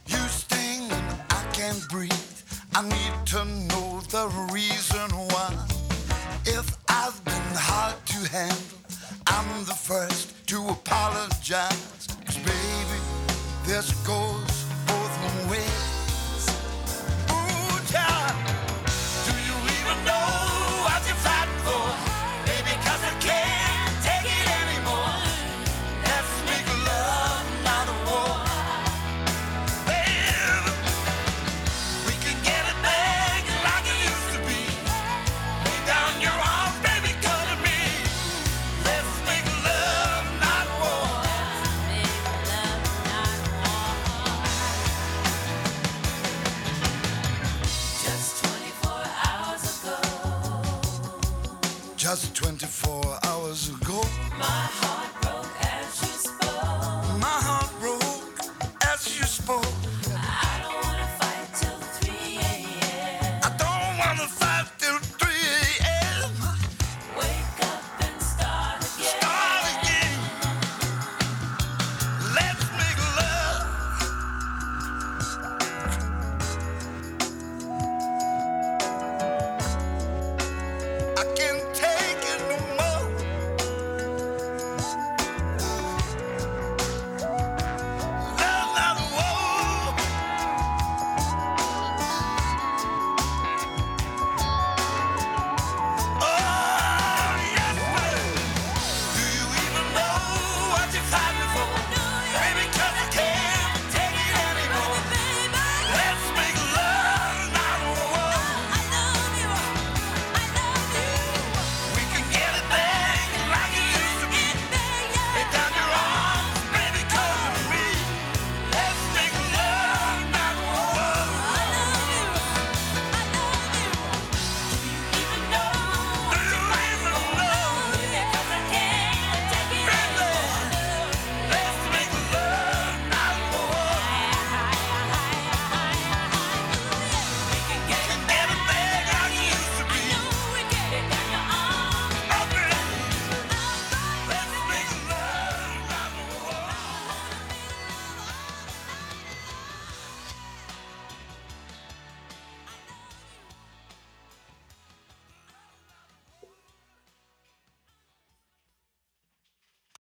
You 0.07 0.18
sting 0.30 0.89
and 0.89 1.22
I 1.30 1.43
can't 1.52 1.85
breathe. 1.89 2.14
I 2.73 2.84
need 2.84 3.27
to 3.34 3.43
know 3.43 3.99
the 4.15 4.30
reason 4.53 5.11
why. 5.27 5.53
If 6.45 6.77
I've 6.88 7.22
been 7.26 7.52
hard 7.53 7.95
to 8.06 8.19
handle, 8.31 8.80
I'm 9.27 9.65
the 9.65 9.73
first 9.73 10.47
to 10.47 10.69
apologize. 10.69 12.07
Cause 12.26 12.38
baby, 12.38 12.99
this 13.65 13.91
goes 14.07 14.56
both 14.88 15.52
ways. 15.52 16.47
Ooh, 17.30 17.91
child, 17.91 18.24